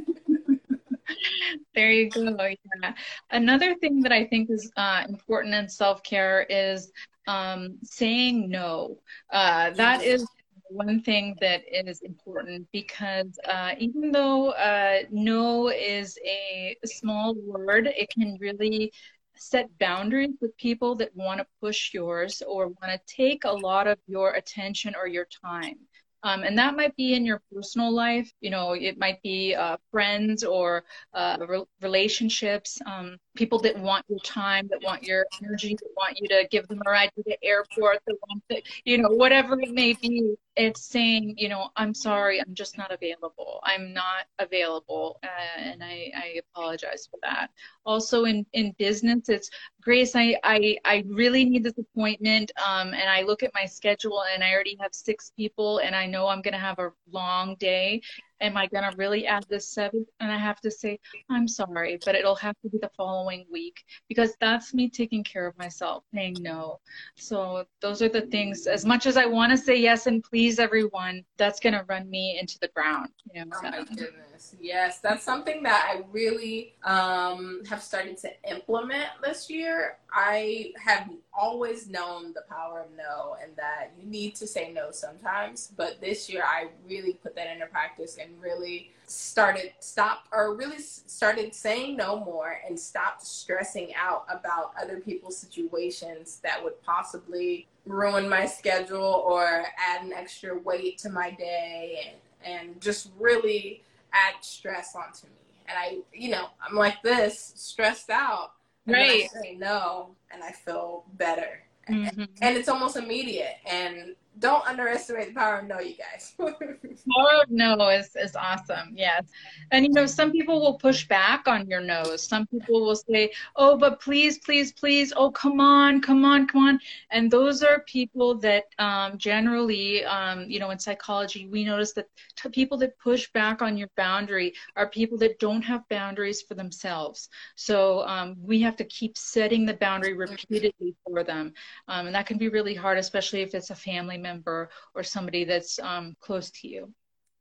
[1.74, 2.36] there you go.
[2.82, 2.94] Yeah.
[3.30, 6.92] Another thing that I think is uh, important in self care is
[7.26, 8.98] um, saying no.
[9.30, 10.26] Uh, that is
[10.68, 17.86] one thing that is important because uh, even though uh, no is a small word,
[17.86, 18.92] it can really
[19.36, 23.86] set boundaries with people that want to push yours or want to take a lot
[23.86, 25.76] of your attention or your time.
[26.22, 28.32] Um, and that might be in your personal life.
[28.40, 34.04] You know, it might be uh, friends or uh, re- relationships, um, people that want
[34.08, 37.22] your time, that want your energy, that want you to give them a ride to
[37.26, 41.70] the airport, that want that, you know, whatever it may be it's saying, you know,
[41.76, 43.60] I'm sorry, I'm just not available.
[43.64, 47.50] I'm not available, uh, and I, I apologize for that.
[47.84, 49.50] Also, in in business, it's
[49.82, 50.14] Grace.
[50.14, 54.44] I I, I really need this appointment, um, and I look at my schedule, and
[54.44, 58.00] I already have six people, and I know I'm going to have a long day,
[58.44, 60.08] am I going to really add this seventh?
[60.20, 60.98] And I have to say,
[61.30, 65.46] I'm sorry, but it'll have to be the following week because that's me taking care
[65.46, 66.78] of myself, saying no.
[67.16, 70.58] So those are the things, as much as I want to say yes and please
[70.58, 73.08] everyone, that's going to run me into the ground.
[73.32, 74.54] You know, oh my goodness.
[74.60, 79.98] Yes, that's something that I really um, have started to implement this year.
[80.12, 84.90] I have always known the power of no and that you need to say no
[84.90, 90.54] sometimes, but this year I really put that into practice and really started stop or
[90.54, 96.80] really started saying no more and stopped stressing out about other people's situations that would
[96.82, 103.10] possibly ruin my schedule or add an extra weight to my day and and just
[103.18, 105.32] really add stress onto me.
[105.66, 108.52] And I, you know, I'm like this, stressed out.
[108.86, 109.28] Right.
[109.56, 111.62] No and I feel better.
[111.88, 112.24] Mm-hmm.
[112.42, 113.56] And it's almost immediate.
[113.66, 116.34] And don't underestimate the power of no, you guys.
[116.38, 118.92] power of no is, is awesome.
[118.94, 119.24] Yes.
[119.70, 122.26] And you know, some people will push back on your no's.
[122.26, 125.12] Some people will say, oh, but please, please, please.
[125.16, 126.80] Oh, come on, come on, come on.
[127.10, 132.06] And those are people that um, generally, um, you know, in psychology, we notice that
[132.36, 136.54] t- people that push back on your boundary are people that don't have boundaries for
[136.54, 137.28] themselves.
[137.54, 141.52] So um, we have to keep setting the boundary repeatedly for them.
[141.88, 145.44] Um, and that can be really hard, especially if it's a family member or somebody
[145.44, 146.92] that's um, close to you.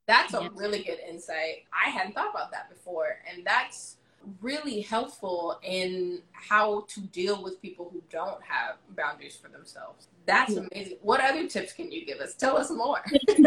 [0.06, 1.63] That's a really good insight.
[1.72, 3.19] I hadn't thought about that before.
[3.32, 3.98] And that's
[4.41, 10.08] really helpful in how to deal with people who don't have boundaries for themselves.
[10.26, 10.98] That's amazing.
[11.02, 12.36] What other tips can you give us?
[12.36, 13.02] Tell us more.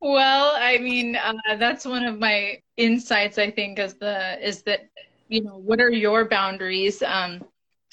[0.00, 3.38] well, I mean, uh, that's one of my insights.
[3.38, 4.88] I think is the is that
[5.28, 7.42] you know what are your boundaries um,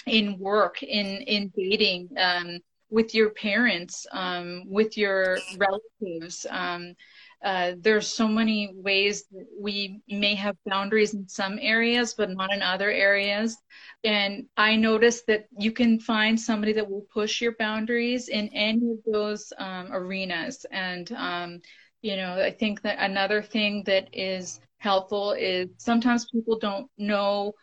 [0.05, 6.45] in work, in in dating, um, with your parents, um, with your relatives.
[6.49, 6.93] Um,
[7.43, 12.51] uh, there's so many ways that we may have boundaries in some areas, but not
[12.51, 13.55] in other areas.
[14.03, 18.91] And I noticed that you can find somebody that will push your boundaries in any
[18.91, 20.65] of those um, arenas.
[20.71, 21.59] And, um,
[22.01, 27.53] you know, I think that another thing that is helpful is sometimes people don't know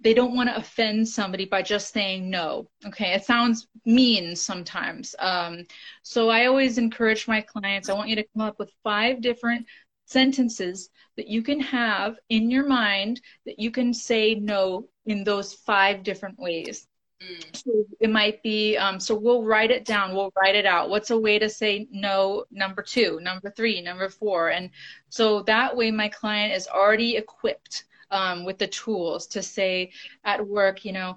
[0.00, 2.68] they don't want to offend somebody by just saying no.
[2.86, 5.14] Okay, it sounds mean sometimes.
[5.18, 5.64] Um,
[6.02, 9.66] so I always encourage my clients, I want you to come up with five different
[10.06, 15.54] sentences that you can have in your mind that you can say no in those
[15.54, 16.86] five different ways.
[17.22, 17.56] Mm.
[17.56, 20.88] So it might be, um, so we'll write it down, we'll write it out.
[20.88, 24.48] What's a way to say no, number two, number three, number four?
[24.48, 24.70] And
[25.10, 29.90] so that way my client is already equipped um, with the tools to say
[30.24, 31.16] at work, you know,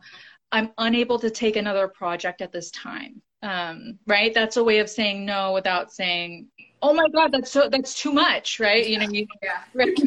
[0.51, 3.21] I'm unable to take another project at this time.
[3.41, 4.33] Um, right?
[4.33, 6.47] That's a way of saying no without saying,
[6.81, 8.87] "Oh my God, that's so that's too much," right?
[8.87, 9.63] You know, you, yeah.
[9.73, 9.97] Right?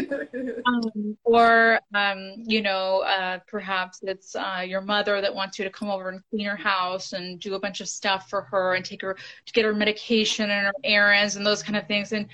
[0.65, 5.71] um, or um, you know, uh, perhaps it's uh, your mother that wants you to
[5.71, 8.85] come over and clean her house and do a bunch of stuff for her and
[8.85, 9.15] take her
[9.45, 12.29] to get her medication and her errands and those kind of things, and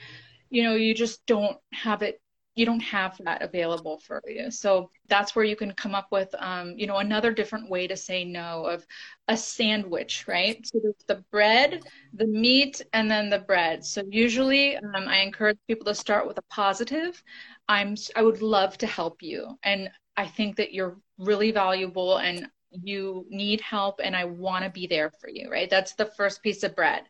[0.51, 2.22] you know, you just don't have it
[2.55, 6.35] you don't have that available for you so that's where you can come up with
[6.39, 8.87] um, you know another different way to say no of
[9.29, 11.83] a sandwich right so there's the bread
[12.15, 16.39] the meat and then the bread so usually um, i encourage people to start with
[16.39, 17.23] a positive
[17.69, 22.49] i'm i would love to help you and i think that you're really valuable and
[22.83, 25.69] you need help and I want to be there for you, right?
[25.69, 27.03] That's the first piece of bread.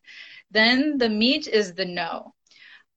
[0.51, 2.35] Then the meat is the no.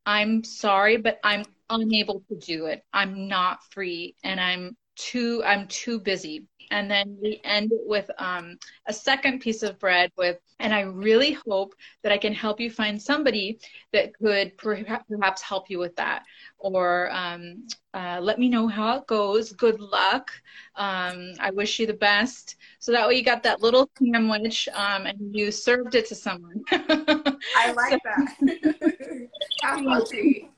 [0.05, 2.83] I'm sorry, but I'm unable to do it.
[2.93, 6.47] I'm not free and I'm too I'm too busy.
[6.72, 8.57] And then we end with um,
[8.88, 12.70] a second piece of bread with, and I really hope that I can help you
[12.70, 13.59] find somebody
[13.93, 16.24] that could perhaps help you with that.
[16.57, 19.51] Or um, uh, let me know how it goes.
[19.53, 20.32] Good luck.
[20.76, 22.55] Um, I wish you the best.
[22.80, 26.63] So that way you got that little sandwich um, and you served it to someone.
[26.72, 29.30] I like so, that.
[29.61, 30.49] how funny.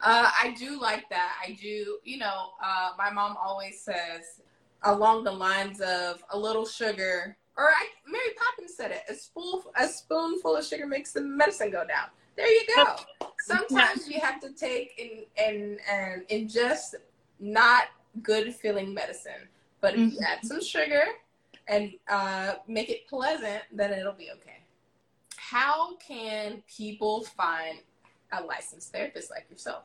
[0.00, 1.36] Uh, I do like that.
[1.44, 1.98] I do.
[2.04, 4.40] You know, uh, my mom always says
[4.84, 9.62] along the lines of a little sugar, or I, Mary Poppins said it: a spoon,
[9.76, 12.08] a spoonful of sugar makes the medicine go down.
[12.36, 12.96] There you go.
[13.40, 16.94] Sometimes you have to take and and and ingest
[17.38, 17.84] not
[18.22, 19.48] good feeling medicine,
[19.80, 20.16] but if mm-hmm.
[20.16, 21.04] you add some sugar
[21.68, 24.58] and uh, make it pleasant, then it'll be okay.
[25.36, 27.78] How can people find
[28.32, 29.84] a licensed therapist like yourself?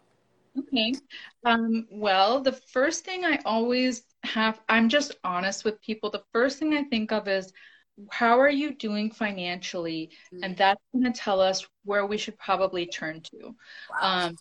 [0.58, 0.94] Okay.
[1.44, 6.10] Um, well, the first thing I always have, I'm just honest with people.
[6.10, 7.52] The first thing I think of is,
[8.12, 10.12] how are you doing financially?
[10.34, 10.44] Mm-hmm.
[10.44, 13.56] And that's going to tell us where we should probably turn to.
[13.90, 14.28] Wow.
[14.28, 14.36] Um,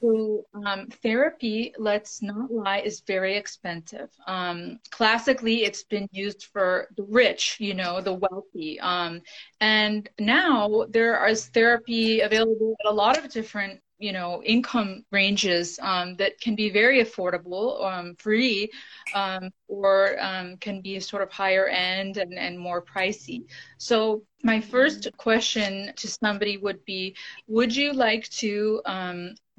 [0.00, 4.10] so um, therapy, let's not lie, is very expensive.
[4.26, 8.80] Um, classically, it's been used for the rich, you know, the wealthy.
[8.80, 9.20] Um,
[9.60, 15.78] and now there is therapy available at a lot of different you know income ranges
[15.82, 18.70] um, that can be very affordable um, free
[19.14, 20.16] um, or
[20.60, 23.44] can be sort of higher end and, and more pricey
[23.76, 27.14] so my first question to somebody would be
[27.46, 28.80] would you like to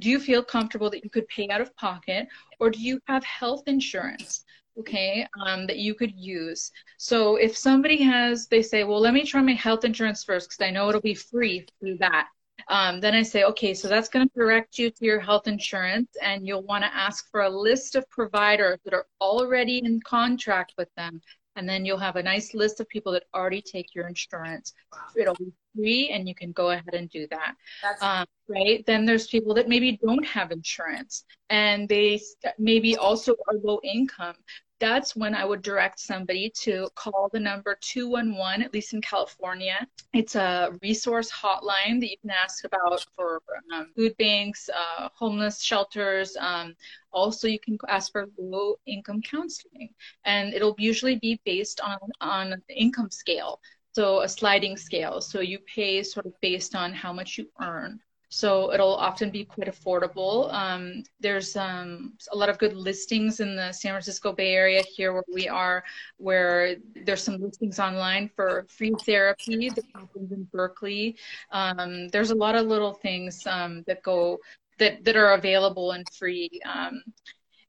[0.02, 2.28] do you feel comfortable that you could pay out of pocket
[2.60, 4.44] or do you have health insurance
[4.78, 9.24] okay um, that you could use so if somebody has they say well let me
[9.24, 12.28] try my health insurance first because i know it'll be free through that
[12.68, 16.10] um, then I say, okay, so that's going to direct you to your health insurance,
[16.22, 20.74] and you'll want to ask for a list of providers that are already in contract
[20.78, 21.22] with them.
[21.56, 24.74] And then you'll have a nice list of people that already take your insurance.
[25.18, 27.56] It'll be free, and you can go ahead and do that.
[28.02, 28.84] Um, right?
[28.86, 32.22] Then there's people that maybe don't have insurance, and they
[32.58, 34.36] maybe also are low income
[34.82, 39.88] that's when I would direct somebody to call the number 211, at least in California.
[40.12, 43.42] It's a resource hotline that you can ask about for
[43.74, 46.36] um, food banks, uh, homeless shelters.
[46.38, 46.74] Um,
[47.14, 49.90] also, you can ask for low income counseling,
[50.26, 53.62] and it'll usually be based on, on the income scale.
[53.94, 55.22] So, a sliding scale.
[55.22, 58.00] So, you pay sort of based on how much you earn.
[58.34, 60.52] So it'll often be quite affordable.
[60.54, 65.12] Um, there's um, a lot of good listings in the San Francisco Bay Area here
[65.12, 65.84] where we are,
[66.16, 71.18] where there's some listings online for free therapy that happens in Berkeley.
[71.52, 74.40] Um, there's a lot of little things um, that go
[74.80, 76.50] that that are available and free.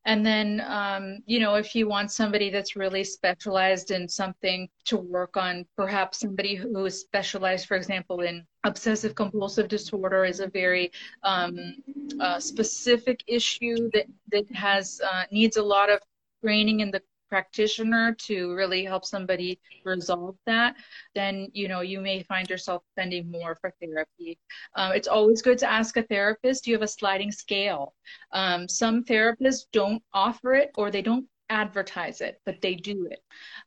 [0.04, 4.96] And then, um, you know, if you want somebody that's really specialized in something to
[4.96, 10.48] work on, perhaps somebody who is specialized, for example, in obsessive compulsive disorder is a
[10.48, 10.90] very
[11.22, 11.76] um,
[12.20, 16.00] uh, specific issue that, that has uh, needs a lot of
[16.42, 17.02] training in the
[17.32, 20.76] practitioner to really help somebody resolve that,
[21.14, 24.38] then you know you may find yourself spending more for therapy.
[24.76, 26.64] Um, it's always good to ask a therapist.
[26.64, 27.94] Do you have a sliding scale?
[28.32, 33.20] Um, some therapists don't offer it or they don't advertise it, but they do it.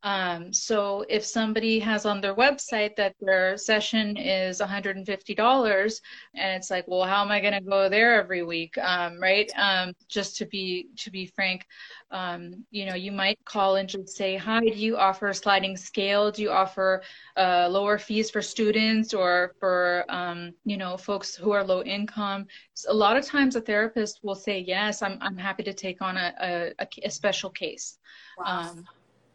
[0.04, 6.02] Um, so if somebody has on their website that their session is $150,
[6.36, 9.50] and it's like, well, how am I going to go there every week, um, right?
[9.56, 11.66] Um, just to be to be frank,
[12.12, 16.32] um, you know, you might call and just say, hi, do you offer sliding scale?
[16.32, 17.02] Do you offer
[17.38, 22.48] uh, lower fees for students or for um, you know folks who are low income?
[22.88, 26.18] A lot of times, a therapist will say, yes, I'm I'm happy to take on
[26.18, 28.00] a a, a special case.
[28.38, 28.72] Wow.
[28.72, 28.86] Um,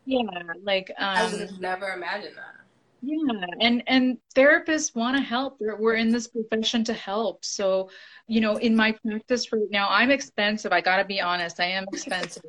[0.05, 2.57] yeah, like um, I would have never imagined that.
[3.03, 5.57] Yeah, and and therapists want to help.
[5.59, 7.45] We're in this profession to help.
[7.45, 7.91] So,
[8.27, 10.73] you know, in my practice right now, I'm expensive.
[10.73, 11.61] I got to be honest.
[11.61, 12.43] I am expensive.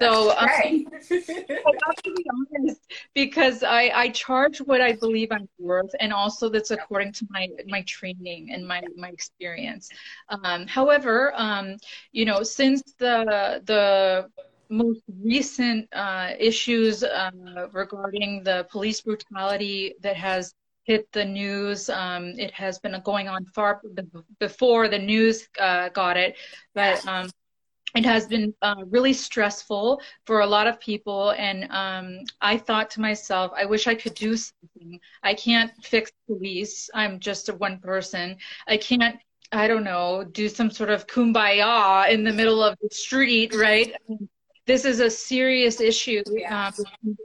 [0.00, 2.80] So um, I have to be honest
[3.14, 7.48] because I, I charge what I believe I'm worth, and also that's according to my
[7.66, 9.88] my training and my my experience.
[10.28, 11.76] Um, however, um,
[12.12, 14.28] you know, since the the
[14.70, 17.30] most recent uh, issues uh,
[17.72, 21.90] regarding the police brutality that has hit the news.
[21.90, 23.82] Um, it has been going on far
[24.40, 26.36] before the news uh, got it,
[26.74, 27.28] but um,
[27.94, 31.30] it has been uh, really stressful for a lot of people.
[31.30, 35.00] And um, I thought to myself, I wish I could do something.
[35.22, 36.90] I can't fix police.
[36.94, 38.36] I'm just a one person.
[38.66, 39.16] I can't
[39.50, 43.94] I don't know, do some sort of kumbaya in the middle of the street, right?
[44.68, 46.70] This is a serious issue uh,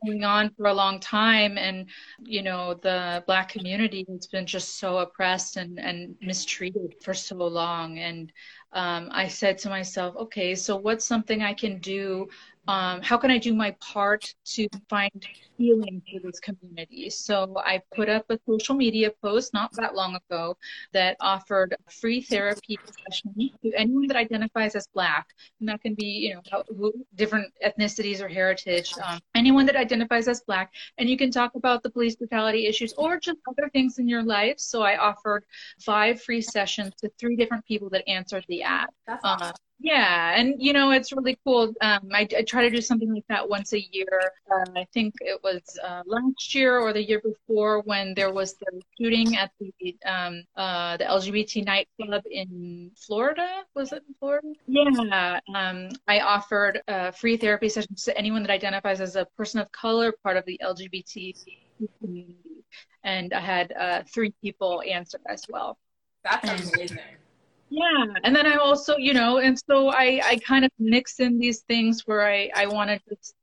[0.06, 1.58] going on for a long time.
[1.58, 1.90] And
[2.24, 7.36] you know the black community has been just so oppressed and, and mistreated for so
[7.36, 8.00] long.
[8.00, 8.32] And
[8.74, 12.28] um, i said to myself okay so what's something i can do
[12.68, 15.12] um, how can I do my part to find
[15.58, 17.10] healing for this community?
[17.10, 20.58] So I put up a social media post not that long ago
[20.94, 23.34] that offered a free therapy session
[23.64, 25.28] to anyone that identifies as Black,
[25.60, 28.94] and that can be you know different ethnicities or heritage.
[29.04, 32.94] Um, anyone that identifies as Black, and you can talk about the police brutality issues
[32.98, 34.60] or just other things in your life.
[34.60, 35.44] So I offered
[35.82, 38.88] five free sessions to three different people that answered the ad.
[39.06, 39.48] That's awesome.
[39.50, 41.74] Uh, yeah, and you know it's really cool.
[41.82, 44.32] Um, I, I, try to do something like that once a year.
[44.50, 48.56] Uh, I think it was uh, last year or the year before when there was
[48.56, 53.64] the shooting at the um, uh, the LGBT nightclub in Florida.
[53.76, 54.48] Was it in Florida?
[54.68, 55.40] Yeah.
[55.54, 59.72] Um, I offered uh, free therapy sessions to anyone that identifies as a person of
[59.72, 61.36] color, part of the LGBT
[62.00, 62.64] community,
[63.04, 65.78] and I had uh, three people answer as well.
[66.24, 67.00] That's amazing
[67.70, 68.06] yeah.
[68.24, 71.62] And then i also you know and so i i kind of mix in these
[71.62, 73.36] things where i i want to just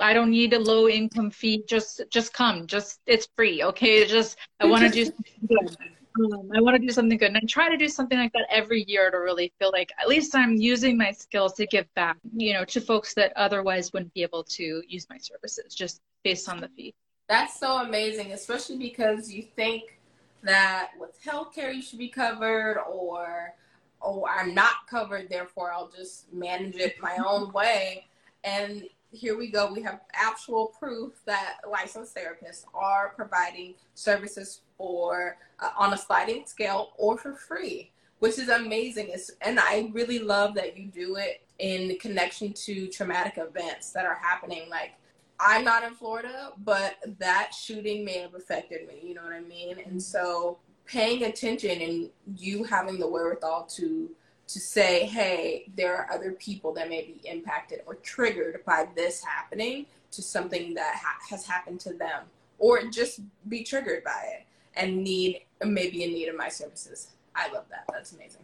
[0.00, 1.64] i don't need a low income fee.
[1.68, 2.66] Just just come.
[2.66, 4.06] Just it's free okay?
[4.06, 5.76] Just i want to do something good.
[6.20, 7.28] Um, i want to do something good.
[7.28, 10.08] And i try to do something like that every year to really feel like at
[10.08, 14.12] least i'm using my skills to give back you know to folks that otherwise wouldn't
[14.14, 16.94] be able to use my services just based on the fee.
[17.28, 19.97] That's so amazing especially because you think
[20.42, 23.54] that with healthcare you should be covered or
[24.02, 28.06] oh, I'm not covered, therefore I'll just manage it my own way.
[28.44, 29.72] And here we go.
[29.72, 36.46] We have actual proof that licensed therapists are providing services for uh, on a sliding
[36.46, 39.08] scale or for free, which is amazing.
[39.08, 44.06] It's, and I really love that you do it in connection to traumatic events that
[44.06, 44.68] are happening.
[44.70, 44.92] Like
[45.40, 49.00] I'm not in Florida, but that shooting may have affected me.
[49.02, 49.78] You know what I mean?
[49.78, 49.98] And mm-hmm.
[49.98, 54.10] so paying attention and you having the wherewithal to
[54.48, 59.22] to say, hey, there are other people that may be impacted or triggered by this
[59.22, 62.22] happening to something that ha- has happened to them,
[62.58, 63.20] or just
[63.50, 67.08] be triggered by it and need maybe in need of my services.
[67.34, 67.84] I love that.
[67.92, 68.40] That's amazing.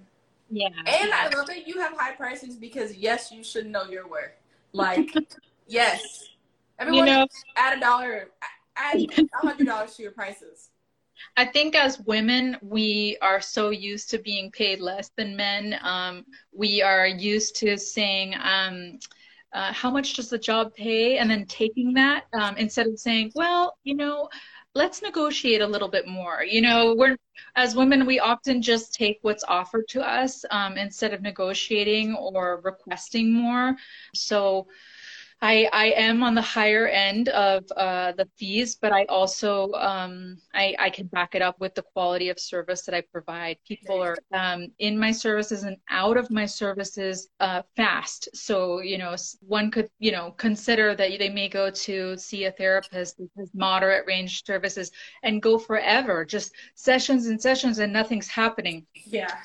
[0.51, 0.69] Yeah.
[0.87, 4.37] And I love that you have high prices because yes, you should know your worth.
[4.73, 5.11] Like,
[5.69, 6.03] yes,
[6.79, 8.29] everyone you know, add a dollar,
[8.77, 10.71] add a hundred dollars to your prices.
[11.37, 15.79] I think as women, we are so used to being paid less than men.
[15.83, 18.99] Um, we are used to saying, um,
[19.53, 21.19] uh, how much does the job pay?
[21.19, 24.29] And then taking that um, instead of saying, well, you know,
[24.75, 26.43] let's negotiate a little bit more.
[26.45, 27.17] You know, we're
[27.57, 32.61] as women, we often just take what's offered to us um, instead of negotiating or
[32.65, 33.77] requesting more.
[34.15, 34.67] So,
[35.45, 40.39] I, I am on the higher end of uh, the fees, but I also um,
[40.55, 43.59] I, I can back it up with the quality of service that I provide.
[43.69, 48.31] People are um, in my services and out of my services uh, fast.
[48.33, 49.15] So you know,
[49.47, 54.07] one could you know consider that they may go to see a therapist because moderate
[54.07, 54.93] range services
[55.25, 58.87] and go forever, just sessions and sessions, and nothing's happening.
[58.95, 59.43] Yeah.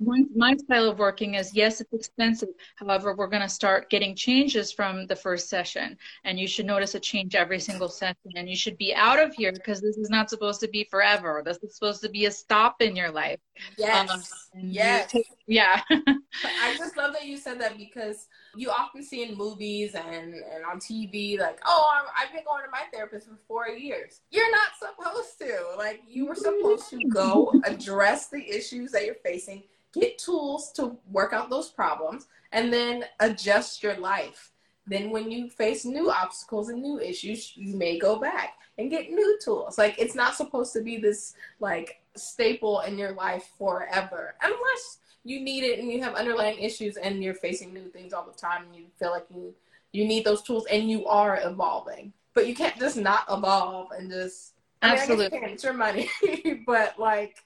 [0.00, 2.50] My, my style of working is yes, it's expensive.
[2.76, 6.94] However, we're going to start getting changes from the first session, and you should notice
[6.94, 8.32] a change every single session.
[8.36, 11.42] And you should be out of here because this is not supposed to be forever.
[11.44, 13.40] This is supposed to be a stop in your life.
[13.76, 14.10] Yes.
[14.10, 14.22] Um,
[14.56, 15.10] yes.
[15.10, 15.80] Take, yeah.
[15.90, 18.28] I just love that you said that because
[18.58, 22.64] you often see in movies and, and on TV, like, oh, i have been going
[22.64, 24.20] to my therapist for four years.
[24.30, 25.76] You're not supposed to.
[25.76, 29.62] Like, you were supposed to go address the issues that you're facing
[29.94, 34.52] get tools to work out those problems, and then adjust your life.
[34.86, 39.10] Then, when you face new obstacles and new issues, you may go back and get
[39.10, 39.76] new tools.
[39.76, 45.40] Like, it's not supposed to be this like staple in your life forever, unless you
[45.40, 48.64] need it and you have underlying issues and you're facing new things all the time
[48.66, 49.54] and you feel like you
[49.92, 52.12] you need those tools and you are evolving.
[52.34, 55.38] But you can't just not evolve and just I mean, absolutely.
[55.38, 56.10] I it's your money,
[56.66, 57.36] but like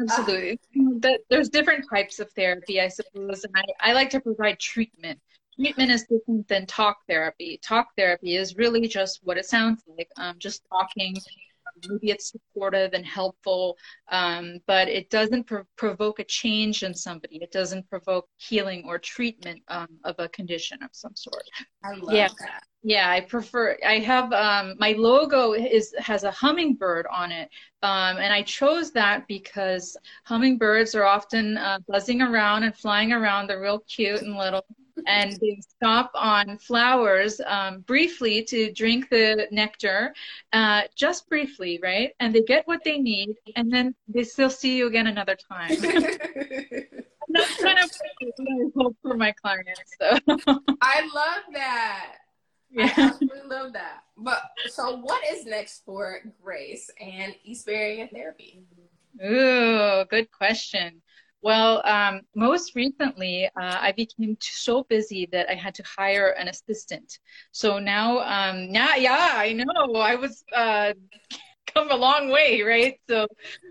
[0.00, 0.58] absolutely.
[1.04, 5.20] Uh, There's different types of therapy, I suppose, and I, I like to provide treatment.
[5.56, 7.60] Treatment is different than talk therapy.
[7.62, 11.14] Talk therapy is really just what it sounds like, um, just talking
[11.88, 13.76] maybe it's supportive and helpful,
[14.10, 17.36] um, but it doesn't pro- provoke a change in somebody.
[17.36, 21.44] It doesn't provoke healing or treatment um, of a condition of some sort.
[21.82, 22.28] I love yeah.
[22.40, 22.64] that.
[22.86, 23.78] Yeah, I prefer.
[23.86, 27.48] I have um, my logo is has a hummingbird on it,
[27.82, 29.96] um, and I chose that because
[30.26, 33.46] hummingbirds are often uh, buzzing around and flying around.
[33.46, 34.66] They're real cute and little,
[35.06, 40.14] and they stop on flowers um, briefly to drink the nectar,
[40.52, 42.12] uh, just briefly, right?
[42.20, 45.76] And they get what they need, and then they still see you again another time.
[47.28, 47.90] That's kind of
[48.76, 49.80] hope for my clients.
[50.00, 50.18] So.
[50.80, 52.16] I love that.
[52.70, 52.92] Yeah.
[52.96, 54.02] I absolutely love that.
[54.16, 58.62] But so, what is next for Grace and East Bay Area Therapy?
[59.24, 61.02] Ooh, good question.
[61.44, 66.48] Well, um, most recently, uh, I became so busy that I had to hire an
[66.48, 67.18] assistant.
[67.52, 70.94] So now, um, now, yeah, I know I was uh,
[71.74, 72.98] come a long way, right?
[73.10, 73.26] So,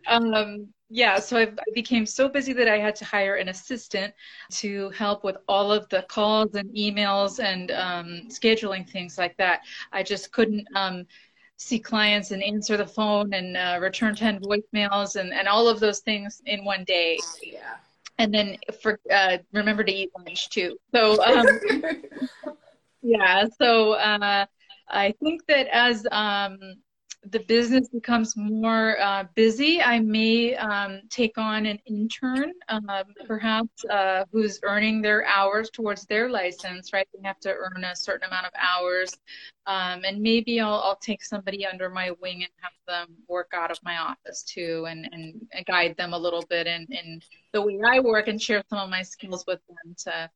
[0.06, 4.14] um, yeah, so I've, I became so busy that I had to hire an assistant
[4.52, 9.62] to help with all of the calls and emails and um, scheduling things like that.
[9.92, 11.08] I just couldn't um,
[11.64, 15.80] see clients and answer the phone and uh, return 10 voicemails and, and all of
[15.80, 17.18] those things in one day.
[17.42, 17.76] Yeah.
[18.20, 20.78] And then for uh, remember to eat lunch too.
[20.94, 21.46] So um,
[23.02, 24.46] yeah, so uh,
[24.90, 26.60] I think that as um,
[27.32, 32.88] the business becomes more uh, busy, I may um, take on an intern, um,
[33.26, 37.08] perhaps, uh, who's earning their hours towards their license, right?
[37.14, 39.14] They have to earn a certain amount of hours.
[39.66, 43.72] Um, and maybe I'll, I'll take somebody under my wing and have them work out
[43.72, 47.22] of my office too and, and guide them a little bit in, in
[47.54, 50.30] the way I work and share some of my skills with them to,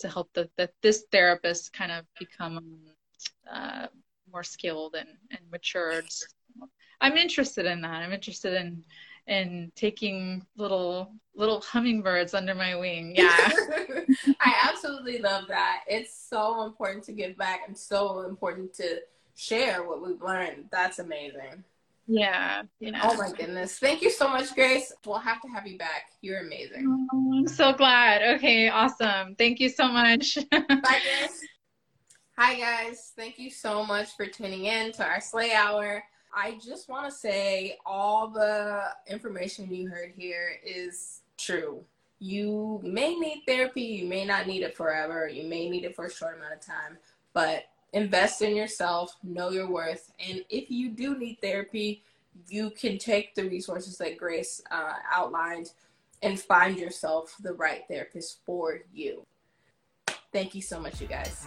[0.00, 2.80] to help the, the this therapist kind of become
[3.50, 3.86] uh,
[4.32, 6.10] more skilled and, and matured.
[6.10, 6.26] So
[7.00, 8.02] I'm interested in that.
[8.02, 8.84] I'm interested in
[9.28, 13.16] in taking little little hummingbirds under my wing.
[13.16, 13.50] Yeah.
[14.40, 15.82] I absolutely love that.
[15.86, 19.00] It's so important to give back and so important to
[19.34, 20.66] share what we've learned.
[20.70, 21.64] That's amazing.
[22.08, 23.00] Yeah, yeah.
[23.04, 23.78] Oh my goodness.
[23.78, 24.92] Thank you so much, Grace.
[25.06, 26.10] We'll have to have you back.
[26.20, 27.08] You're amazing.
[27.12, 28.36] Oh, I'm so glad.
[28.36, 29.34] Okay, awesome.
[29.36, 30.36] Thank you so much.
[30.50, 31.40] Bye, guys.
[32.38, 33.12] Hi, guys.
[33.14, 36.02] Thank you so much for tuning in to our Slay Hour.
[36.34, 41.84] I just want to say all the information you heard here is true.
[42.20, 46.06] You may need therapy, you may not need it forever, you may need it for
[46.06, 46.96] a short amount of time,
[47.34, 50.10] but invest in yourself, know your worth.
[50.18, 52.02] And if you do need therapy,
[52.48, 55.72] you can take the resources that Grace uh, outlined
[56.22, 59.26] and find yourself the right therapist for you.
[60.32, 61.46] Thank you so much, you guys.